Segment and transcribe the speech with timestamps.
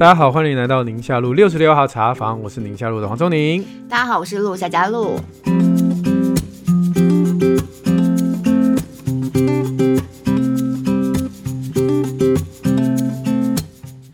[0.00, 3.62] 大家好，欢迎来到宁夏路六十六号茶房，我是宁夏路的黄宗宁。
[3.86, 5.20] 大家好，我是陆夏佳路。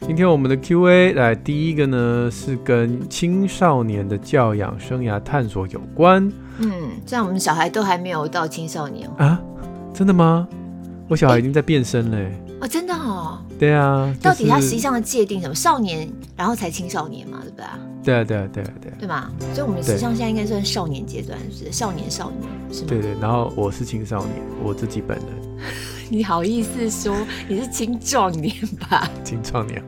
[0.01, 6.29] 今天我们的 Q&A 来第一个呢，是跟青少年的教养生涯探索有关。
[6.59, 6.73] 嗯，
[7.07, 9.41] 这样我们小孩都还没有到青少年啊？
[9.95, 10.49] 真的吗？
[11.07, 12.37] 我小孩已经在变身嘞。
[12.61, 13.39] 哦，真的哦。
[13.59, 14.15] 对啊。
[14.23, 15.55] 到底他实际上的界定什么？
[15.55, 17.67] 少年，然后才青少年嘛，对不对？
[18.05, 18.93] 对啊，对啊，对啊，对。
[19.01, 19.31] 对嘛？
[19.55, 21.71] 所以我们实际上现在应该算少年阶段，是？
[21.71, 22.43] 少年少年
[22.73, 22.87] 是吗？
[22.89, 23.15] 对对。
[23.21, 25.27] 然后我是青少年，我自己本人。
[26.09, 27.17] 你好意思说
[27.49, 28.55] 你是青壮年
[28.89, 29.11] 吧？
[29.25, 29.83] 青壮年。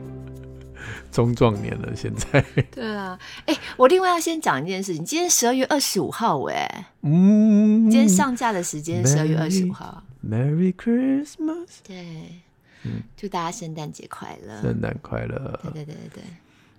[1.11, 2.45] 中壮年了，现在。
[2.69, 3.17] 对啊，
[3.47, 10.03] 哎、欸，我另外要先讲一件事情，今天十二月二十五号，哎，嗯，今天上架的时间十二月二十五号。
[10.23, 11.79] Merry Christmas。
[11.83, 12.41] 对，
[12.83, 15.59] 嗯，祝大家圣诞节快乐，圣诞快乐。
[15.63, 16.23] 对对对对对。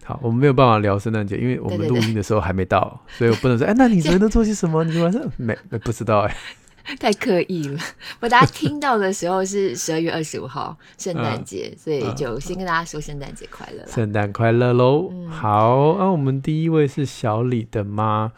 [0.05, 4.83] 好，我们没有办法聊圣诞节，因为我们录音的时候还没到，所以我不能说，哎、欸，那你昨天都做些什么？
[4.85, 6.37] 你晚上没没不知道哎。
[6.99, 7.79] 太刻意了，
[8.21, 15.11] 我大家听到的时候是十二月二十五号圣诞节，所以就先跟大家说圣诞节快乐，圣诞快乐喽！
[15.13, 18.33] 嗯、好，那、啊、我们第一位是小李的妈，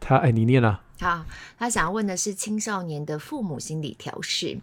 [0.00, 0.80] 她哎，你念了。
[1.00, 1.24] 好，
[1.62, 4.58] 他想要问的是青少年的父母心理调试。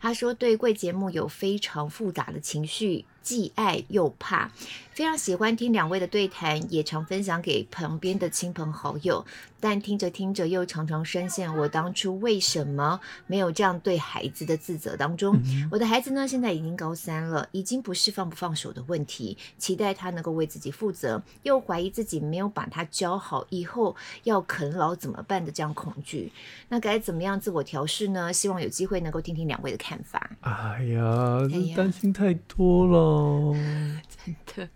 [0.00, 3.06] 他说对贵节目有非常复杂的情绪。
[3.24, 4.52] 既爱又怕，
[4.92, 9.24] 非常喜欢听两位的对谈，也常分享给旁边的亲朋好友。
[9.58, 15.40] 但听着听着，又常常深陷我当初为什么没有这样对孩子的自责当中。
[15.46, 26.30] 嗯、我的孩子呢，现在已经高三了，已经不是放不放手的问题，期待他能够为自己负责，又怀疑自己没有把他教好，以后要啃老怎么办的这样恐惧。
[26.68, 28.32] 那该怎么样自我调试呢？
[28.32, 30.30] 希望有机会能够听听两位的看法。
[30.40, 32.98] 哎呀，这担心太多了。
[32.98, 33.56] 哦，
[34.24, 34.68] 真的，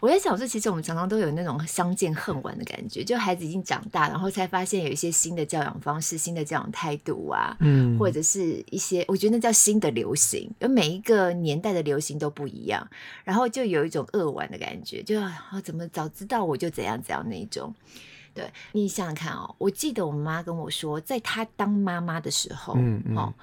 [0.00, 12.86] 我在想说，其实我们常常都有那种相见恨晚的感觉，就孩子已经长大，然后才发现有一些新的教养方式、新的教养态度啊，嗯，或者是一些我觉得那叫新的流行，而每一个年代的流行都不一样，
[13.24, 17.74] 然后就有一种扼腕的感觉，就啊，怎么早知道我就怎样怎样那一种。
[18.36, 23.16] 对，你想想看哦，我记得我妈跟我说，在她当妈妈的时候，嗯嗯。
[23.16, 23.34] 哦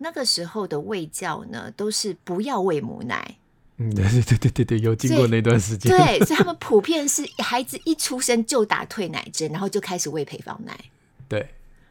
[0.00, 3.36] 那个时候的喂教呢，都是不要喂母奶。
[3.78, 5.90] 嗯， 对对对对对，有经过那段时间。
[5.90, 10.78] 对，所以他们 普遍是孩子一出生就打退奶针，然后就开始喂配方奶。
[11.28, 11.48] 对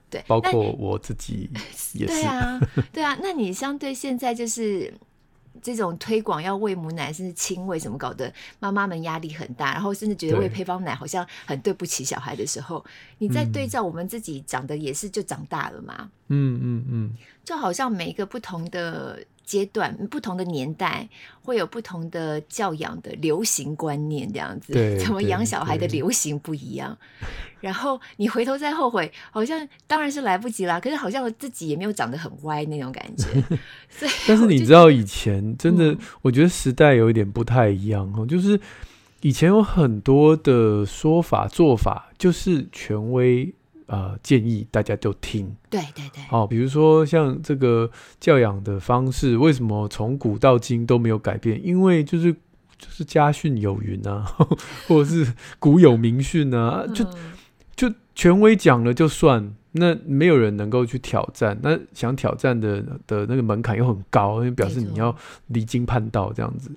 [0.10, 1.50] 对，包括我自己
[1.94, 2.14] 也 是。
[2.14, 2.60] 对啊，
[2.94, 4.94] 对啊，那你相对现在就是。
[5.76, 12.84] 这种推广要喂母奶，甚至亲喂，什么搞得妈妈们压力很大，然后甚至觉得喂配方奶好像很对不起小孩的时候，
[13.18, 16.10] 你在对照我们自己长得也是就长大了嘛？
[16.30, 17.12] 嗯嗯嗯，
[17.44, 19.20] 就好像每一个不同的。
[19.48, 21.08] 阶段不同的年代
[21.42, 26.96] 会有不同的教养的流行观念，这样子，怎么养小孩的流行不一样。
[27.62, 30.80] 然后你回头再后悔，好像当然是来不及啦。
[30.80, 33.26] 可是好像自己也没有长得很歪那种感觉。
[34.28, 38.60] 但是你知道以前真的，我觉得时代有一点不太一样哦，就是
[39.22, 43.56] 以前有很多的说法做法，就是权威。
[43.88, 45.56] 呃，建议大家都听。
[45.70, 46.24] 对对对。
[46.30, 47.90] 哦，比如说像这个
[48.20, 51.60] 教养的方式，为什么从古到今都没有改变？
[51.66, 52.34] 因为就是
[52.78, 54.26] 就是家训有云啊，
[54.88, 57.06] 或者是古有名训啊，就
[57.76, 61.58] 就权威讲了就算，那没有人能够去挑战。
[61.64, 65.16] 那想挑战的的那个门槛又很高，因为表示你要
[65.48, 66.70] 离经叛道这样子。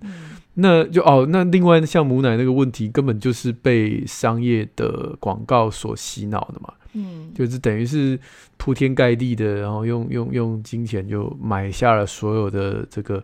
[0.55, 6.73] 那就哦，那另外像母奶那个问题，根本就是被商业的广告所洗脑的嘛。
[6.93, 8.19] 嗯，就是等于是
[8.57, 13.23] 铺天盖地的，然后用用用金钱就买下了所有的这个。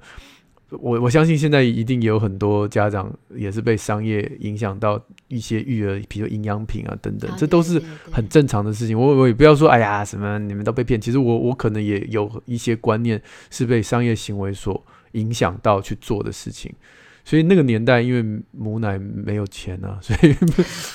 [0.71, 8.99] 我我相信现在一定也有很多家长也是被商业影响到一些育儿，比如营养品啊等等，这都是很正常的事情。
[8.99, 16.75] 我我也不要说哎呀什么你们都被骗，其实我我可能也有一些观念是被商业行为所影响到去做的事情。
[17.27, 20.33] 所以那个年代，因为母奶没有钱啊， 所以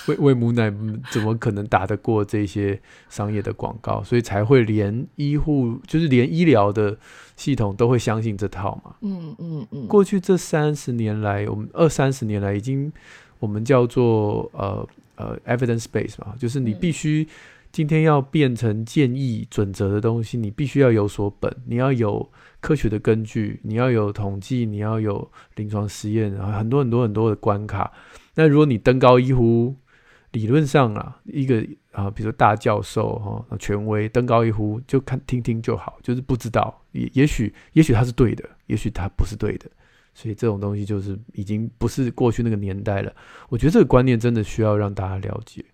[0.07, 0.74] 喂喂母奶
[1.12, 2.80] 怎么可能打得过这些
[3.10, 4.01] 商业的广告？
[4.01, 6.98] 所以才会连医护，就是连医疗的
[7.36, 8.95] 系统都会相信这套嘛。
[9.01, 9.88] 嗯嗯嗯。
[9.88, 12.89] 过去这三十年来，我们二三十年来已经，
[13.39, 17.28] 我们叫做呃呃 evidence base 嘛，就是你必须
[17.71, 22.31] 今天要变成建议准则的东西，你必须要有所本，你要有。
[22.62, 27.91] 科学的根据，你要有统计，你要有临床实验，然后很多很多很多的关卡。
[28.35, 29.75] 那如果你登高一呼，
[30.33, 39.65] 理论上啊，一个啊，比如说大教授哈，权威登高一呼，就看听听就好，就是不知道，也也许也许他是对的，也许他不是对的，
[40.13, 43.12] 所以这种东西就是已经不是过去那个年代了。
[43.50, 45.65] 我觉得这个观念真的需要让大家了解，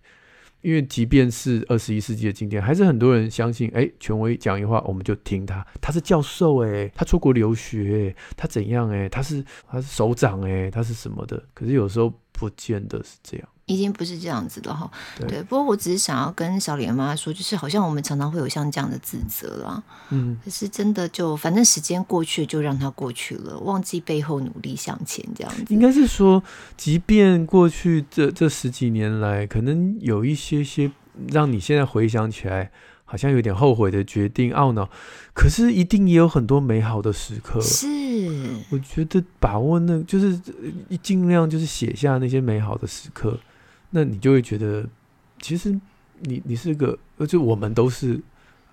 [0.62, 11.42] 因为即便是二十一世纪的今天，还是很多人相信，哎，权威讲一话我们就听他，他是教授哎，他出国留学，他怎样哎，他是他是首长哎，他是什么的？
[11.54, 13.48] 可是有时候不见得是这样。
[13.68, 14.90] 已经不是这样子了哈，
[15.28, 15.42] 对。
[15.42, 25.66] 不过我只是想要跟小莲妈妈说，就是好像我们常常会有像这样的自责啦，嗯，可是真的就反正时间过去就让它过去了，忘记背后努力向前这样子。
[25.68, 26.42] 应该是说，
[26.76, 30.90] 即便过去这这十几年来，可能有一些些
[31.28, 32.70] 让你现在回想起来
[33.04, 34.88] 好像有点后悔的决定、懊恼，
[35.34, 37.60] 可是一定也有很多美好的时刻。
[37.60, 37.86] 是，
[38.70, 40.40] 我觉得把握那，就是
[41.02, 43.38] 尽量就是写下那些美好的时刻。
[43.90, 44.86] 那你就会觉得，
[45.40, 45.70] 其实
[46.20, 48.20] 你你是个，而且我们都是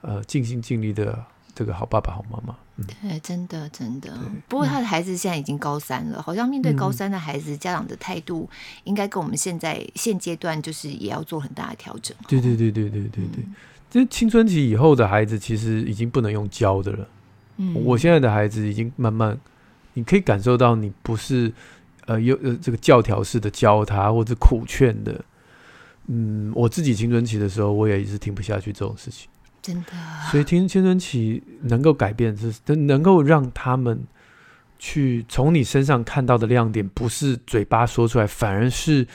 [0.02, 1.24] 呃尽心尽力的
[1.54, 2.56] 这个好爸爸好妈妈。
[2.78, 4.14] 嗯、对，真的真的。
[4.50, 8.50] 不过他的孩子现在已经高三了，嗯、好像面对高三的孩子，家长的态度
[8.84, 12.14] 应该跟我们现在现阶段就是也要做很大的调整。
[12.28, 13.46] 对对对对对对对，
[13.90, 17.08] 这、嗯、青春期以后的孩子其实已经不能用教的了。
[17.56, 19.40] 嗯，我现在的孩子已经慢慢，
[19.94, 21.54] 你可以感受到你不是。
[22.06, 25.24] 呃，有呃，这个教条式的教他，或者苦劝的，
[26.08, 29.28] 嗯，我自己青春期的时候，我也一直听不下去这种事情，
[29.62, 29.92] 真的。
[30.32, 34.04] 所以，听青春期能够改变，是能够让他们
[34.78, 39.08] 去从你身上看到的亮点，不是嘴巴说出来，反而是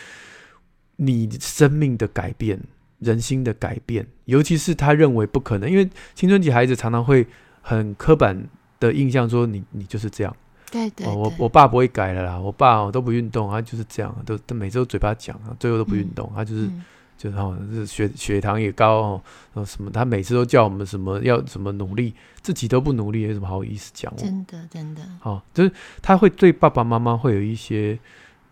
[0.96, 2.60] 你生命的改变、
[2.98, 4.06] 人心的改变。
[4.24, 7.26] 尤其是他认为不可能，因为青春期孩子常常会
[7.62, 8.48] 很刻板
[8.80, 10.34] 的印象说你，你就是这样。
[10.70, 16.84] 对对，对、哦，我我爸不会改了啦，我爸哦都不运动，他就是这样，都都每周嘴巴讲，最后都不运动，嗯、他就是、嗯、
[17.18, 19.22] 就是哦，是血血糖也高哦，
[19.52, 24.14] 然后什么，他每次都叫我们什么要怎么努力，自己都不努力，有什么好意思讲？
[24.16, 27.98] 真的真的，哦，就是他会对爸爸妈妈会有一些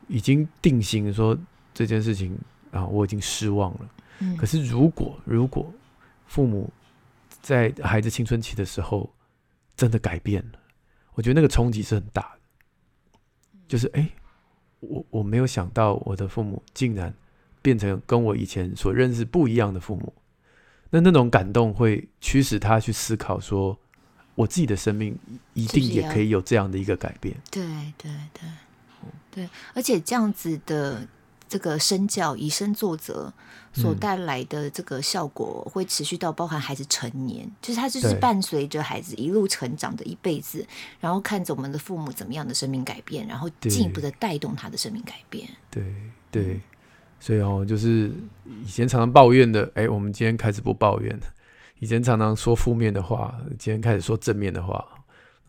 [0.08, 1.38] 已经定型，说
[1.72, 2.36] 这件事情
[2.72, 3.80] 啊，我已经失望了。
[4.20, 5.72] 嗯、可是如果如果
[6.26, 6.68] 父母
[7.40, 9.08] 在孩子青春期的时候
[9.76, 10.58] 真的改变了。
[11.18, 13.18] 我觉得那个冲击是很大的，
[13.66, 14.08] 就是哎，
[14.78, 17.12] 我我没有想到我的父母竟然
[17.60, 20.12] 变成跟我以前所认识不一样的父母，
[20.90, 23.76] 那那种感动会驱使他去思考说，
[24.36, 25.18] 我自己的生命
[25.54, 27.36] 一定也可以有这样的一个改变。
[27.50, 27.66] 对
[27.98, 28.48] 对对，
[29.32, 31.08] 对，而且这样子的。
[31.50, 33.32] 这个身教以身作则
[33.80, 40.66] 所带来的这个效果会持续到包含孩子成年，嗯、就是他就是伴随着孩子一路成长的一辈子，
[40.98, 45.48] 然后看着我们的父母怎么样的生命改变，然后进一步的带动他的生命改变。
[45.70, 45.84] 对
[46.30, 46.60] 对，
[47.20, 48.12] 所以哦，就是
[48.64, 51.26] 以前常常抱怨的，哎，我们今天开始不抱怨了；
[51.78, 54.84] 以前常常说负面的话，今天开始说正面的话；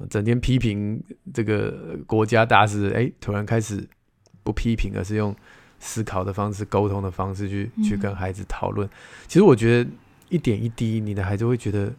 [0.10, 1.04] 整天批评
[1.34, 3.88] 这个国家大事，哎，突然开始
[4.44, 5.36] 不批评，而是用。
[5.80, 8.88] 思考的方式、沟通的方式去，去去跟孩子讨论。
[8.88, 8.92] 嗯、
[9.28, 9.90] 其实我觉得
[10.30, 11.92] 一点一滴，你的孩子会觉得，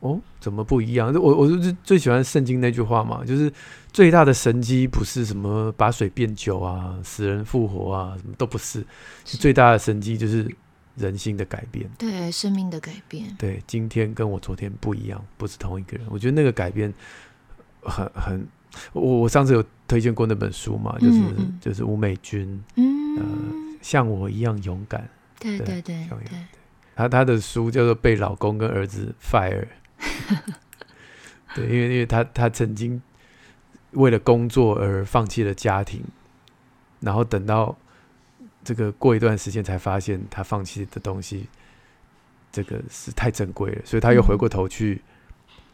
[0.00, 1.12] 哦，怎么不一样？
[1.14, 3.52] 我我就是最喜欢圣经那句话嘛，就是
[3.92, 8.84] 最大的神机不是什么把水变酒啊、死人复活啊，什么都不是。
[9.24, 10.46] 是最大的神机就是
[10.96, 13.34] 人性的改变，对生命的改变。
[13.38, 16.06] 对，今天跟我昨天不一样，不是同一个人。
[16.10, 16.92] 我觉得那个改变
[17.82, 18.46] 很很。
[18.92, 23.24] 我我上次有推荐过那本书嘛，就是嗯嗯就是吴美君，嗯、呃，
[23.82, 25.08] 像我一样勇敢，
[25.38, 26.06] 对对对，
[26.94, 29.66] 他他的书叫做《被老公跟儿子 fire
[31.54, 33.00] 》，对，因为因为他他曾经
[33.92, 36.02] 为了工作而放弃了家庭，
[37.00, 37.76] 然后等到
[38.62, 41.48] 这个过一段时间才发现他放弃的东西，
[42.52, 45.02] 这个是太珍贵了，所以他又回过头去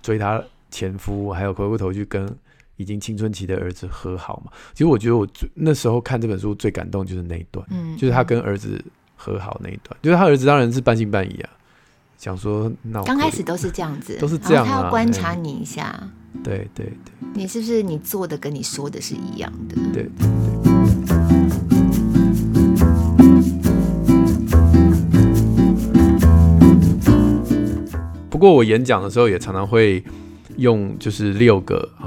[0.03, 2.37] 追他前夫，嗯、还有回过头去跟。
[2.77, 4.53] 已经青春期的儿子和好嘛？
[4.73, 8.83] 其实我觉得我最那时候看这本书最感动就是那一段，嗯，就是他跟儿子
[9.17, 9.97] 和好那一段。
[10.03, 11.51] 就是他儿子当然是半信半疑啊，
[12.19, 14.69] 想说那刚开始都是这样子， 都是这样啊。
[14.69, 16.11] 他要观察你一下，
[16.43, 16.93] 对对对，
[17.35, 19.77] 你是不是你做的跟你说的是一样的？
[19.93, 20.29] 对对对。
[28.29, 30.05] 不过我演讲的时候也常常会
[30.57, 32.04] 用就是六个啊。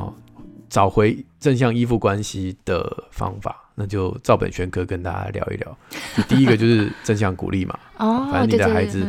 [0.70, 5.78] 找回正向依附关系的方法，那就照本宣科跟大家聊一聊。
[6.16, 9.02] 就第一个就是正向鼓励嘛，哦，反正你的孩子，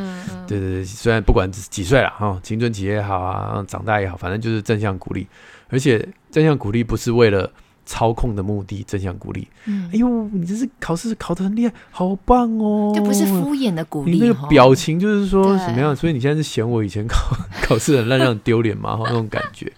[0.47, 5.27] 对对对，虽然不管几岁了哈，青春期也好啊，长大也好，反正就是正向鼓励。
[5.71, 7.51] 而且正向鼓励不是为了
[7.89, 9.49] 操控的目的，正向鼓励。
[9.65, 12.93] 嗯，哎呦，你这是考试考得很厉害，好棒哦！
[12.95, 15.97] 就不是敷衍的鼓励，你那个表情就是说什么样？
[15.97, 18.99] 所以你现在是嫌我以前考 考试很烂，让你丢脸吗？
[19.07, 19.73] 那种感觉。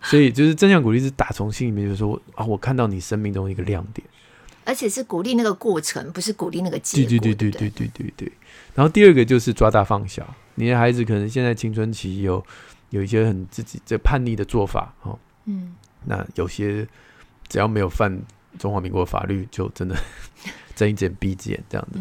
[0.00, 4.06] 所以就是正向鼓励是打从心里面，就是说啊，我看到你生命中一个亮点，
[4.64, 7.10] 而且是鼓励那个过程，不是鼓励那个结果。
[7.10, 8.32] 对对对对对对对对。
[8.76, 12.44] 然后第二个就是抓大放小，你的孩子可能现在青春期有
[12.90, 16.86] 有一些很自己这叛逆的做法哦，嗯，那有些。
[17.48, 18.16] 只要没有犯
[18.58, 19.96] 中华民国法律，就真的
[20.74, 22.00] 睁一只眼闭一只眼这样子。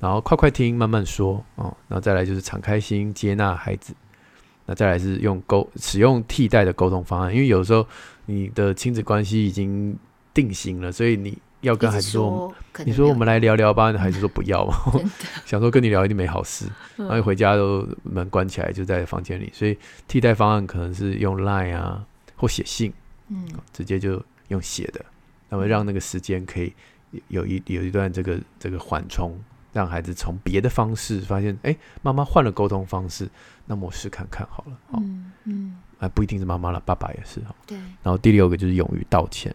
[0.00, 1.76] 然后快快听，慢慢说哦。
[1.88, 3.94] 然后再来就是敞开心接纳孩子。
[4.64, 7.84] 那再来是用沟使用替代的沟通方案，因为有时候
[8.26, 9.96] 你的亲子关系已经
[10.32, 14.74] 定型了，所以你要跟孩子说，说你说我们来聊聊吧，孩子说不要 嘛，
[15.44, 16.66] 想说跟你聊一定没好事，
[16.96, 19.76] 然后一回家都门关起来就在房间里，所以
[20.06, 22.04] 替代方案可能是用 Line 啊
[22.36, 22.92] 或写信，
[23.28, 24.22] 嗯，直接就。
[24.52, 25.04] 用写的，
[25.48, 26.72] 那么让那个时间可以
[27.28, 29.36] 有一有一段这个这个缓冲，
[29.72, 33.28] 让孩子从别的方式发现，哎，妈妈换了沟通方式，
[33.66, 37.76] 那么我试看看好了，哦、嗯嗯，啊，不一定是妈妈了，爸爸也是哈，对。
[38.02, 39.54] 然后第六个就是勇于道歉，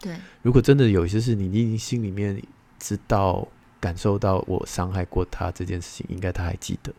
[0.00, 0.16] 对。
[0.42, 2.40] 如果真的有些事你已经心里面
[2.78, 3.46] 知道、
[3.80, 6.92] 感受到我伤害过他这件事情，应该他还记得，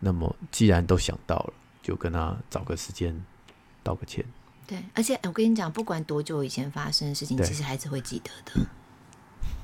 [0.00, 3.14] 那么既然都想到了，就跟他找个时间
[3.82, 4.24] 道个歉。
[4.66, 8.66] 对，而且我跟你讲，不管多久以前发生的事情，其实孩子会记得的。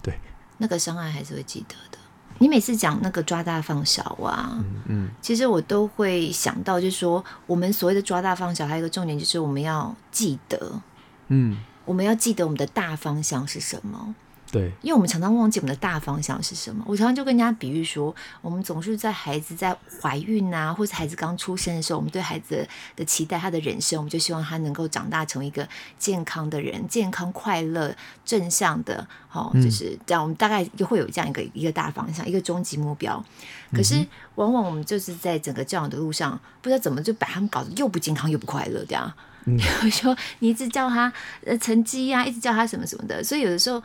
[0.03, 0.19] 对，
[0.59, 1.99] 那个伤害还是会记得的。
[2.39, 10.81] 你每次讲那个抓大放小啊，嗯，嗯，其实我都会想到，就是说，我们所谓的抓大放小，还有一个重点就是我们要记得，
[11.29, 14.15] 嗯，我们要记得我们的大方向是什么。
[14.53, 16.85] 对，因为我们常常忘记我们的大方向是什么。
[16.87, 25.67] 我常常就跟人家比喻说，我们总是在孩子在怀孕啊，或者孩子刚出生的时候，我们对孩子的期待，他的人生，我们就希望他能够长大成为一个
[25.99, 30.23] 健康的人，健康、快乐、正向的，哦，就是这样。
[30.23, 33.25] 我们大概就会有这样一个一个大方向，一个终极目标。
[33.73, 39.11] 可是，往往我们就是在整个教养的路上，不知道怎么就把他们搞得又不健康又不快乐，这样。
[39.45, 41.11] 比如说，你一直叫他
[41.47, 43.83] 呃成绩呀，一直叫他什么什么的，所以有的时候。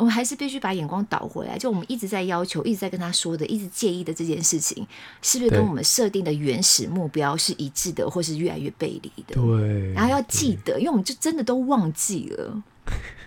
[0.00, 4.86] 我们还是必须把眼光倒回来，就我们一直在要求、一直在跟他说的、一直介意的这件事情，
[5.20, 9.34] 是不是跟我们设定的原始目标是一致的，或是越来越背离的？
[9.34, 9.92] 对。
[9.92, 12.62] 然后要记得，因为我们就真的都忘记了。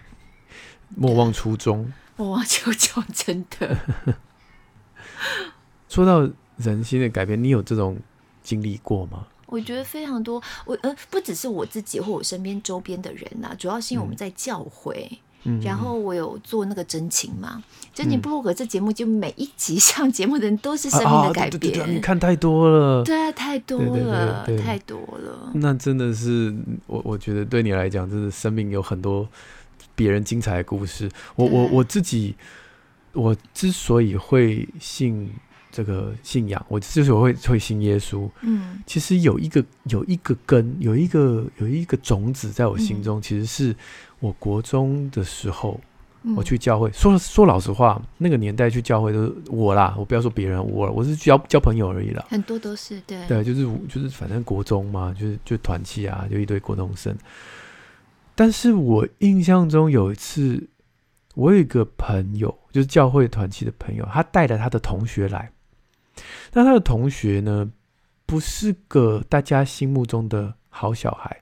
[0.97, 1.93] 莫忘初衷。
[2.17, 3.77] 莫忘初衷，真的。
[5.87, 6.27] 说到
[6.57, 7.99] 人心的改变，你有这种
[8.41, 9.27] 经历过吗？
[9.45, 10.41] 我觉得非常多。
[10.65, 14.95] 我呃，不只是我自己或我身边周边的人呐、啊，主要是因为我们在教诲。
[15.11, 15.17] 嗯
[15.61, 17.61] 然后我有做那个真情嘛，
[17.93, 21.53] 真情部落格这节目，就每一集上节目的人都是生命的改变。
[21.53, 25.51] 啊啊、对对对，你看太多了，对啊，太多了，太多了。
[25.55, 26.55] 那真的是
[26.87, 29.27] 我，我觉得对你来讲，真的生命有很多
[29.95, 31.11] 别人精彩的故事。
[31.35, 32.35] 我我我自己，
[33.11, 35.29] 我之所以会信
[35.71, 43.75] 这个信仰，我之所以会会信耶稣，嗯，其实有一个有一个根，有一个有一个种子在我心中，嗯、其实是。
[44.23, 45.77] 我国中的时候，
[46.37, 46.89] 我去教会。
[46.89, 52.25] 嗯、说说老实话，那个年代去教会都是我啦，我不要说别人，我我是交交朋友而已啦。
[52.29, 57.13] 很多都是对，对，就是就是反正国中嘛，就是就团契啊，就一堆国中生。
[58.33, 60.69] 但是我印象中有一次，
[61.35, 65.51] 我有一个朋友，就是教会团契的朋友，他带了他的同学来。
[66.53, 67.69] 那他的同学呢，
[68.25, 71.41] 不是个大家心目中的好小孩，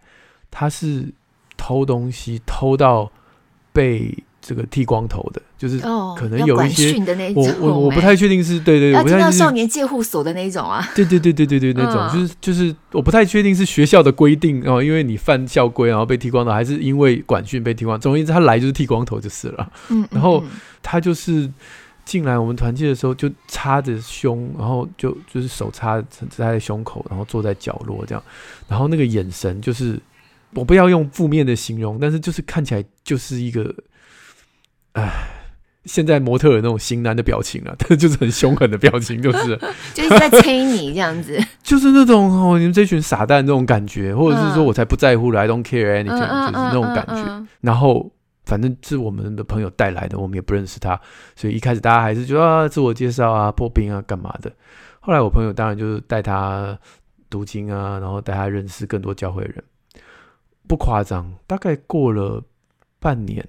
[0.49, 1.13] 他是。
[1.61, 3.11] 偷东西偷到
[3.71, 5.77] 被这个剃光头的，就是
[6.17, 18.01] 可能有一些、哦、我我我不太确定是对对，要进到少年戒护所的那种啊， 对对对对对对那种，嗯、就是就是我不太确定是学校的规定哦，因为你犯校规然后被剃光头，还是因为管训被剃光头。
[18.01, 19.71] 总而言之，他来就是剃光头就是了。
[19.89, 20.43] 嗯，然后
[20.81, 21.47] 他就是
[22.03, 28.23] 进来我们团契的时候就插着胸，然后就就是手插插在胸口，然后坐在角落这样，
[28.67, 29.99] 然后那个眼神就是。
[30.53, 33.73] 我不要用负面的形容，但是就是看起来就是一个，
[34.93, 35.09] 哎，
[35.85, 39.57] 现在模特有那种型男的表情啊， 他就是很凶狠的表情，就是
[39.95, 47.47] 就是在催你这样子， 就是那种哦，你们这群傻蛋这种感觉，或者是说我才不在乎了、嗯、I don't care anything，、嗯、就是那种感觉。
[47.61, 48.11] 然后
[48.45, 50.99] 反正是我们的朋友带来的，我们也不认识他，
[51.35, 54.51] 所以一开始大家还是觉得啊，自我介绍啊，破冰啊，干嘛的。
[54.99, 56.77] 后来我朋友当然就是带他
[57.29, 59.63] 读经啊，然后带他认识更多教会的人。
[60.67, 62.43] 不夸张，大概过了
[62.99, 63.47] 半年，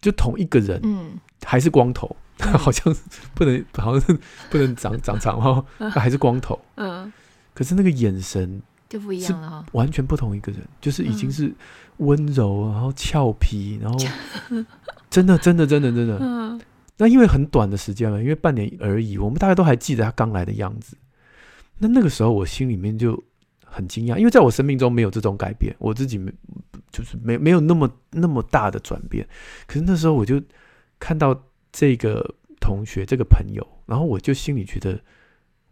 [0.00, 2.94] 就同一个人，嗯，还是光头，嗯、 好像
[3.34, 4.20] 不能，好像是
[4.50, 7.12] 不能长长长哈，还是光头，嗯，
[7.54, 9.50] 可是那个眼神就不一样了。
[9.50, 11.52] 哈，完全不同一个人，就是已经是
[11.98, 13.98] 温柔，嗯、然后俏皮，然后
[15.10, 16.60] 真的真的真的真的，嗯，
[16.96, 20.96] 那因为很短的时间了，因为半年而已，我们大概都还记得他刚来的样子。
[21.78, 23.22] 那那个时候我心里面就
[23.76, 26.32] 很惊讶，因为在我生命中没有这种改变，我自己没
[26.90, 29.26] 就是没没有那么那么大的转变。
[29.66, 30.40] 可是那时候我就
[30.98, 31.38] 看到
[31.70, 34.98] 这个同学这个朋友，然后我就心里觉得，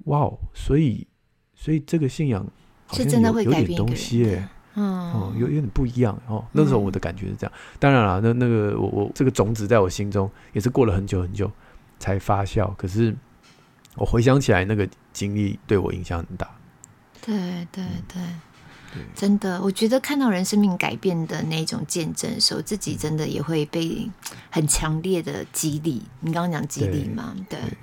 [0.05, 1.07] 哇，所以
[1.55, 2.47] 所以这个信仰。
[2.93, 6.45] 是真的会有点东西耶，嗯，哦，有有点不一样哦。
[6.53, 7.53] 那时候我的感觉是这样。
[7.57, 11.51] 嗯、当然了，那那个我我这个种子在我心中也是过了很久很久
[11.99, 12.73] 才发酵。
[12.77, 13.17] 可是
[13.97, 16.47] 我回想起来，那个经历对我影响很大。
[17.25, 18.23] 对对对，
[18.93, 24.09] 对真的，我觉得看到人生命改变的那种见证的时候，自己真的也会被
[24.51, 26.03] 很强烈的激励。
[26.21, 27.35] 你刚刚讲激励嘛？
[27.49, 27.59] 对。
[27.59, 27.77] 对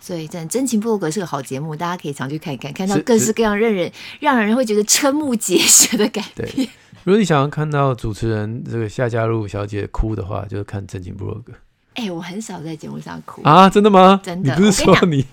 [0.00, 6.68] 所以，真真情部落格是个好节目，大家可以常去看一看，看到各式各样让人让人会觉得瞠目结舌的改变。
[7.02, 11.52] 如果你想要看到主持人这个夏嘉璐小姐哭的话，就是看真情部落格。
[11.94, 14.20] 哎、欸，我很少在节目上哭啊，真的吗？
[14.22, 15.26] 真的，你不是说你？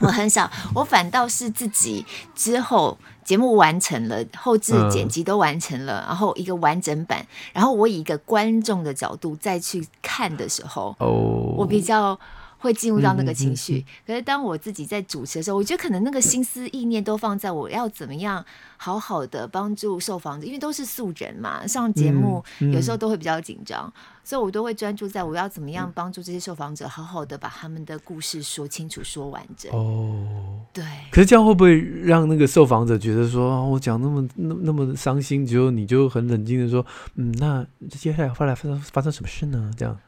[0.00, 2.04] 我，很少，我反倒是自己
[2.34, 12.18] 之后节目完成了，后置剪辑都完成了，嗯、然后一个完整版，然后我以一个观众的角度再去看的时候，哦，我比较。
[12.60, 18.44] 会进入到那个情绪，嗯嗯嗯、可是当我自己在主持的时候，我觉得可能那个心思意念都放在我要怎么样
[18.76, 23.90] 好好的帮助受访者，因为都是素人嘛，上节目有时候都会比较紧张，
[24.22, 29.72] 所以我都会专注在我要怎么样帮助这些受访者好好的把他们的故事说清楚、说完整。
[29.72, 30.84] 哦，对。
[31.10, 39.70] 可是这样会不会让那个受访者觉得说，我讲那么那那么伤心，只有你就很冷静的说，嗯，那接下来后来发生发生什么事呢？
[39.78, 39.98] 这样。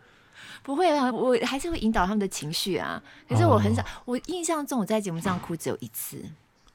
[0.62, 3.02] 不会啊，我还是会引导他们的情绪啊。
[3.28, 6.22] 可是我很少，哦、我印象中我在节目上哭只有一次，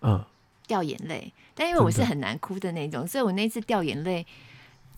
[0.01, 0.23] 嗯，
[0.67, 1.31] 掉眼泪。
[1.55, 4.25] 但因为我是很难哭的那种，所以我那次掉眼泪，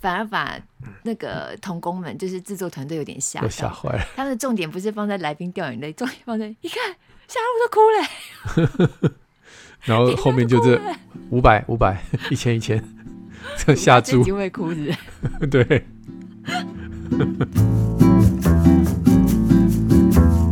[0.01, 0.60] 反而把
[1.03, 4.03] 那个童工们，就是制作团队有点吓吓坏了。
[4.15, 6.96] 他们的重点不是放在来宾掉眼泪，重点放在你看
[7.27, 9.12] 夏璐都哭了，
[9.86, 10.81] 然后后面就是
[11.29, 12.84] 五百五百一千一千，
[13.55, 14.93] 这吓住，因为哭是，
[15.50, 15.86] 对。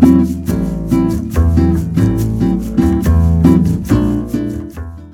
[0.07, 0.36] Thank you.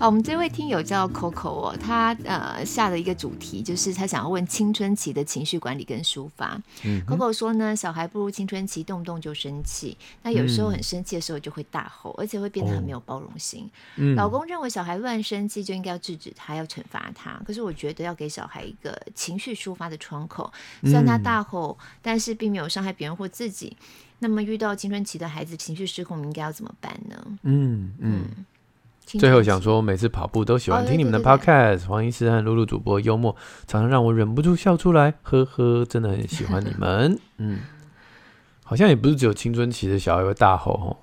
[0.05, 6.61] 我们这位听友叫 Coco 哦，他呃下了一个主题，就是他想要问青春期的情绪管理跟抒发。
[6.83, 13.69] 嗯、Coco 说呢，小孩步入青春期，动不动就生气，那有时候很生气的时候就会大吼，嗯、而且会变得很没有包容心。
[13.95, 17.41] 哦、老公认为小孩乱生气就应该要制止他，要惩罚他。
[17.45, 20.51] 可是我觉得要给小孩一个情绪抒发的窗口，
[20.83, 23.77] 虽然他大吼，嗯、但是并没有伤害别人或自己。
[24.19, 27.15] 那么遇到青春期的孩子情绪失控，应该要怎么办呢？
[27.43, 28.25] 嗯嗯。
[28.37, 28.45] 嗯
[29.05, 33.35] 最后想说，每次跑步都喜欢听你们的 podcast，黄医师和露露主播幽默，
[33.67, 37.19] 常常让我忍不住笑出来，呵呵，真的很喜欢你们。
[37.37, 37.59] 嗯，
[38.63, 40.97] 好像也不是只有青春期的小孩会大吼哦，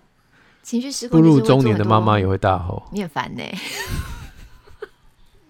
[0.63, 2.83] 情绪失控，步入中年的妈妈也会大吼。
[2.93, 3.43] 你很烦呢。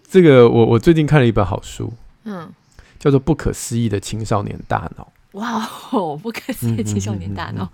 [0.09, 1.93] 这个我我最近看了一本好书，
[2.25, 2.53] 嗯，
[2.99, 5.05] 叫做《不可思议的青少年大脑》。
[5.33, 6.17] 哇哦！
[6.17, 7.71] 不可思议青少年大脑，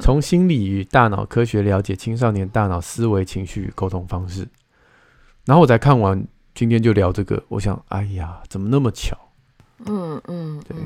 [0.00, 4.46] 从心理与大脑科学了解青少年大脑思维、情绪与沟通方式。
[5.44, 7.42] 然后我才看完，今天就聊这个。
[7.48, 9.18] 我想，哎呀，怎么那么巧？
[9.86, 10.76] 嗯嗯，对。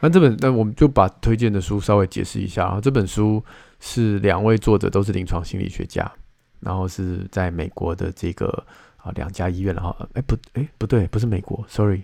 [0.00, 2.80] 那这本，那我们就把推荐的书稍微解释一下啊。
[2.80, 3.42] 这本书
[3.78, 6.10] 是两位作者都是临床心理学家，
[6.58, 12.02] 然后是在美国的这个啊两家医院，然后哎不哎不对，不是美国，sorry。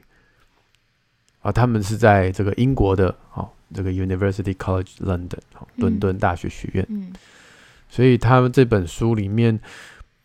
[1.40, 6.86] 啊，他们是在这个英国的，哦，这个 University College London，哦，伦敦大学学院。
[6.90, 7.12] 嗯，
[7.88, 9.58] 所以他们这本书里面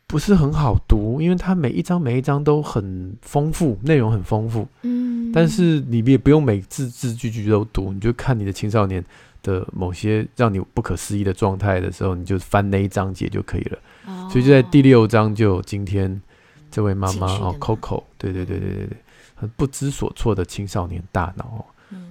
[0.07, 4.67] 不是很好读，因为它每一章每一章都很丰富，内容很丰富。
[4.81, 9.03] 嗯，但是你也不用每字字句句都读，你就看你的青少年
[9.41, 13.79] 的某些让你不可思议的状态的时候，你就翻那一章节就可以了。
[14.07, 16.21] 哦，所以就在第六章就有今天
[16.69, 18.97] 这位妈妈哦，Coco，对对对对对对。
[19.35, 21.65] 很不知所措的青少年大脑哦，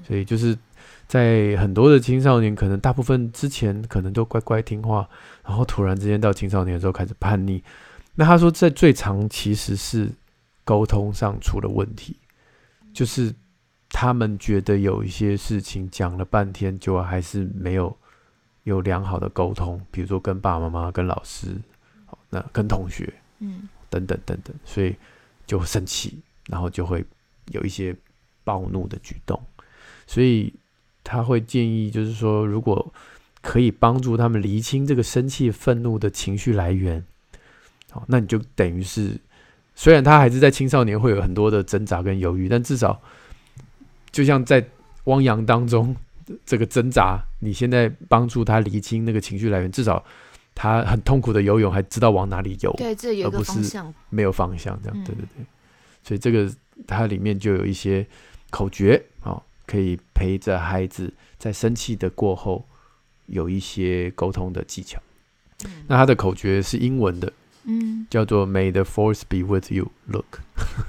[0.06, 0.56] 所以就是
[1.08, 5.08] 在很多的青少年，可能大部分之前可能都乖乖听话，
[5.42, 7.64] 然后突然之间到青少年的时候开始叛逆。
[8.14, 10.12] 那他说，在最长其实是
[10.64, 12.14] 沟通上出了问题，
[12.92, 13.34] 就是
[13.88, 17.96] 他们觉得有一些事情讲了半天，就还是没有
[18.64, 21.56] 有良好的沟通，比如说跟爸爸妈妈、跟老师，
[22.28, 24.94] 那跟同学，嗯，等等等等，所以
[25.46, 26.20] 就生气。
[26.46, 27.02] 然后就会
[27.50, 27.94] 有一些
[28.44, 29.40] 暴怒的举动，
[30.06, 30.52] 所以
[31.02, 32.92] 他会建议，就是说，如果
[33.40, 37.04] 可以帮助他们厘清这个生气、愤怒的情绪来源，
[37.90, 39.18] 好，那你就等于是
[39.74, 43.00] 虽然他还是在青少年会有很多的挣扎跟犹豫，但至少
[44.10, 44.66] 就像在
[45.04, 45.94] 汪洋当中
[46.46, 50.02] 这个挣扎，你现在帮助他厘清那个情绪来源，至少
[50.54, 55.44] 他很痛苦的游泳还知道往哪里游，对，这有个方向，没有方向这样，对对对，
[56.02, 56.50] 所以这个
[56.86, 58.06] 它里面就有一些
[58.50, 62.66] 口诀啊，可以陪着孩子在生气的过后
[63.26, 65.00] 有一些沟通的技巧。
[65.86, 67.32] 那它的口诀是英文的。
[67.66, 69.90] 嗯，叫做 May the force be with you.
[70.06, 70.40] Look，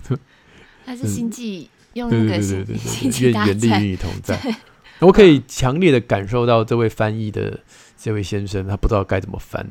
[0.86, 4.38] 它是星际用那个星际大愿原力与你同在。
[5.00, 7.62] 我可以强烈的感受到这位翻译的
[8.06, 9.66] 这位先生，他不知道该怎么翻，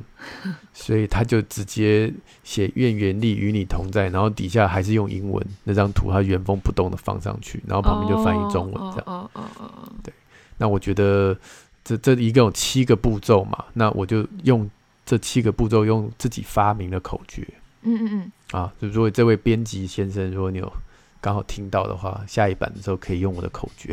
[0.72, 9.04] 所以他就直接写愿原力与你同在，然后底下还是用英文那张图，他原封不动的放上去，然后旁边就翻译中文这样。
[9.06, 10.12] 哦哦哦哦，对。
[10.56, 11.38] 那我觉得
[11.84, 14.68] 这这一共有七个步骤嘛，那我就用。
[15.06, 17.46] 这七个步骤用自己发明的口诀，
[17.82, 20.72] 嗯嗯嗯，啊，就如果这位编辑先生，如果你有
[21.20, 23.92] 刚好听到的话，下一版的时候可以用我的口诀，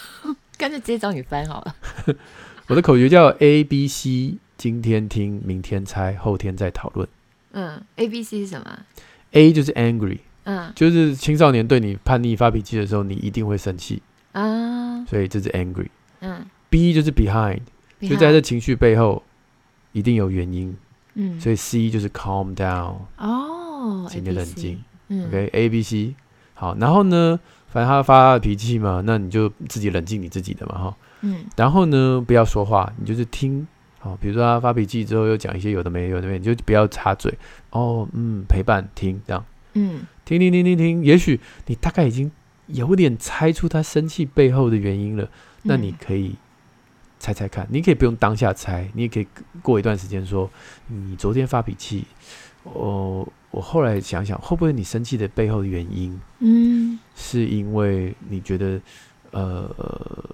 [0.58, 1.74] 干脆直接找你翻好了。
[2.68, 7.08] 我的口诀叫 A B C，今天听，明天猜，后天再讨论。
[7.52, 8.78] 嗯，A B C 是什么
[9.32, 14.02] ？A 就是 angry，嗯，就是青少年对你叛逆发脾气的时候，你一定会生气。
[14.32, 15.88] 啊，所以这是 angry。
[16.20, 17.60] 嗯，B 就是 behind，
[18.00, 19.22] 就在这情绪背后。
[19.94, 20.74] 一定有原因，
[21.16, 26.14] 嗯，所以 C 就是 calm down，哦，请你冷静，嗯，OK，A B C，
[26.54, 33.66] 好，然后呢，反正他发脾气嘛，那你就自己冷静你自己的嘛，哈，嗯，然后呢，不要说话，你就是听，
[33.98, 37.32] 好，比如说他发脾气之后又讲一些有的没有的没，你就不要插嘴，
[37.70, 42.30] 哦，嗯，陪伴听这样，嗯，听听听听听，也许你大概已经
[42.66, 45.28] 有点猜出他生气背后的原因了，
[45.62, 46.36] 那你可以。
[47.24, 49.28] 猜猜看，你可以不用当下猜，你也可以
[49.62, 50.50] 过一段时间说，
[50.88, 52.04] 你昨天发脾气，
[52.64, 58.80] 哦，我后来想想，会不会你生气的背后的原因，嗯，是因为你觉得，
[59.32, 59.68] 呃，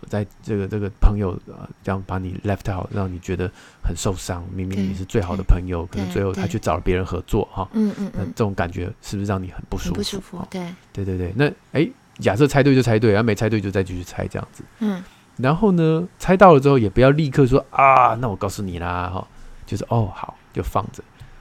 [0.09, 3.51] 在这个这个朋友啊，这样把你 left out，让你觉得
[3.83, 4.45] 很受伤。
[4.53, 9.95] 明明你是最好的朋友，可能最后他去找了别人合作，哈，嗯嗯，那这种感觉是不是让你很不舒服？
[9.95, 11.33] 不舒服，对，对对对。
[11.37, 15.03] 那哎，假设猜对就猜对，然后没猜对就再继续猜，这样子，嗯。
[15.37, 19.25] 然后呢，猜到了之后也不要立刻说啊，那我告诉你啦，哈，
[19.65, 21.01] 就是哦，好，就放着，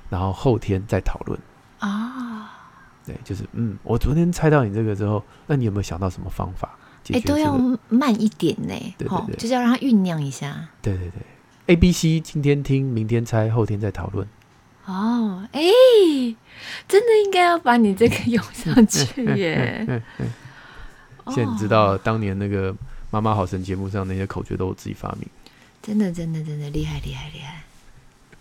[0.09, 1.39] 然后后天再讨论
[1.79, 2.53] 啊。
[3.03, 6.77] 对，就是嗯，我昨天猜到你这个之后，那你有没有想到什么方法
[7.13, 7.33] 解决、这个？
[7.33, 10.67] 哎，都要慢一点呢，对对对，就是要让它酝酿一下。
[10.81, 11.21] 对对对
[11.67, 14.27] ，A、B、C，今天听，明天猜，后天再讨论。
[14.85, 15.61] 哦，哎，
[16.87, 20.03] 真的应该要把你这个用上去耶。
[21.27, 22.75] 现在你知道当年那个。
[23.09, 25.25] 妈妈好神节目上那些口诀都我自己发明，
[25.81, 27.63] 真的真的真的厉害厉害厉害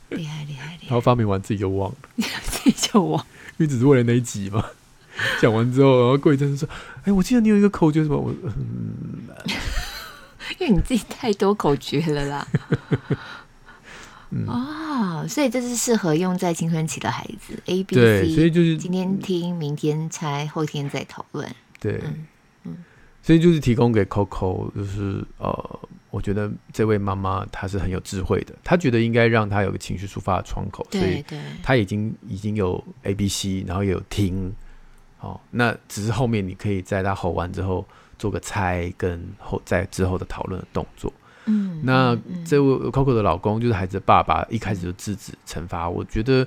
[0.09, 0.87] 厉害厉害厉害！
[0.87, 1.96] 然后 发明完自己就忘了，
[2.42, 3.24] 自己就忘，
[3.59, 4.64] 因为只是为了那一集嘛。
[5.40, 6.68] 讲完之后，然后过一阵子说
[7.00, 9.29] ：“哎、欸，我记得你有一个口诀什么？”我嗯，
[10.59, 12.46] 因为你自己太多口诀了啦。
[14.31, 17.61] 嗯、哦，所以这是适合用在青春期的孩子。
[17.66, 21.48] A B C，所以就是今天听，明天猜，后天再讨论。
[21.81, 22.00] 对。
[22.05, 22.26] 嗯
[23.22, 25.81] 所以就是提供给 Coco，就是呃，
[26.12, 31.24] 我觉得这位妈妈她是很有智慧的，她觉得应该让她有个情绪抒发的窗口，所以
[31.61, 34.55] 她已经已经有 A B C，然后也有听，
[35.27, 37.85] 哦，那只是后面你可以在他吼完之后
[38.19, 41.12] 做个猜，跟后在之后的讨论的动作。
[41.47, 46.47] 嗯，那这位 Coco 的老公就是孩子的爸爸，一开始就制止惩罚，我觉得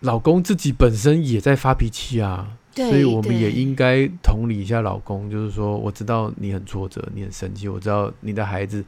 [0.00, 2.56] 老公自己本身也在发脾气啊。
[2.74, 8.84] 所以我们也应该同理一下老公，就是说，我知道你很挫折，你很生气，我知道你的孩子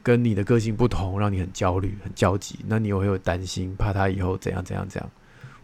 [0.00, 5.10] 跟你的个性不同，让你很焦虑、很焦急，那你也会有担心，怕他以后怎样怎样怎样。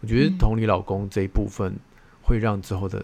[0.01, 1.73] 我觉得同理老公这一部分，
[2.23, 3.03] 会让之后的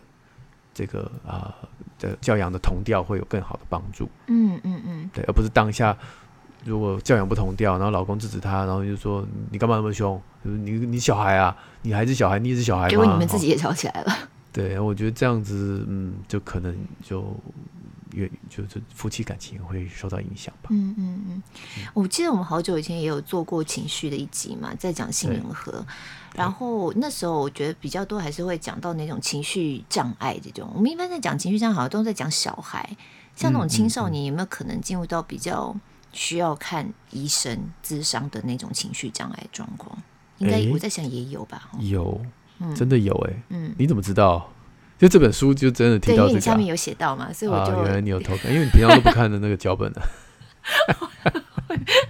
[0.73, 1.53] 这个啊
[1.99, 4.10] 的教养的同调会有更好的帮助。
[4.27, 5.95] 嗯嗯嗯，对，而不是当下
[6.65, 10.19] 如果教养不同调，然后老公制止他，然后就说你干嘛那么凶？
[10.43, 12.89] 就是你你小孩啊，你还是小孩，你也是小孩吗？
[12.89, 14.17] 结果你们自己也吵起来了。
[14.51, 17.36] 对，我觉得这样子，嗯，就可能就
[18.13, 20.69] 越就是夫妻感情会受到影响吧。
[20.71, 21.43] 嗯嗯嗯，
[21.93, 25.86] 我记得我们好久以前也有做过情绪的一集嘛，在讲杏仁核，
[26.34, 30.70] 然后那时候我觉得比较多还是会讲到那种情绪障碍这种。
[30.76, 32.89] 我们一般在讲情绪障碍，好像都在讲小孩，
[33.36, 35.76] 像那种青少年有没有可能进入到比较
[36.12, 39.98] 需要看医生咨商的那种情绪障碍状况？
[40.38, 41.70] 应该我在想也有吧。
[41.80, 42.22] 有。
[42.76, 44.52] 真的有哎、欸，嗯，你怎么知道？
[44.98, 51.08] 就这本书就真的提到这个、下面有写到嘛，所以我就、啊、原来你有偷看，因为你平常都不看的那个脚本呢、啊。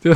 [0.00, 0.12] 就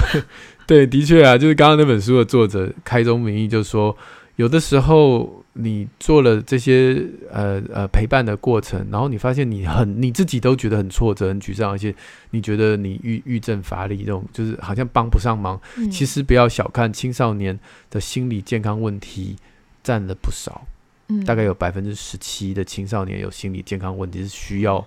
[0.71, 3.97] 对，的确啊，就是刚刚那本书的作者开宗明义就说，
[4.37, 11.93] 有的时候你做了这些呃呃陪伴的过程，然后你发现你很你自己都觉得很挫折、很沮丧，而且
[12.31, 15.61] 你觉得你郁郁症乏力，这种就是好像帮不上忙。
[15.77, 17.59] 嗯、其实不要小看青少年
[17.91, 19.35] 的心理健康问题，
[19.83, 20.65] 占了不少。
[21.09, 24.87] 嗯，大概有百分之十七的青少年有心理健康问题是需要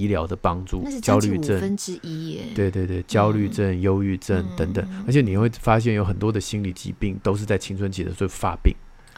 [0.00, 1.60] 医疗的帮助，焦虑症。
[1.60, 2.42] 分之一耶。
[2.54, 8.74] 对对对，焦虑症、忧郁症等等，而且你会发现有很多的心理疾病都是在青春期的时候发病，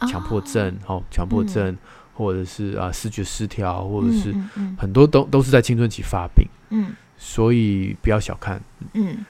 [0.09, 1.77] 强迫症、哦，强迫症，
[2.13, 4.35] 或者是啊视觉失调，或者是
[4.77, 6.45] 很多都都是在青春期发病。
[6.69, 8.61] 嗯，所以不要小看，
[8.93, 9.23] 嗯，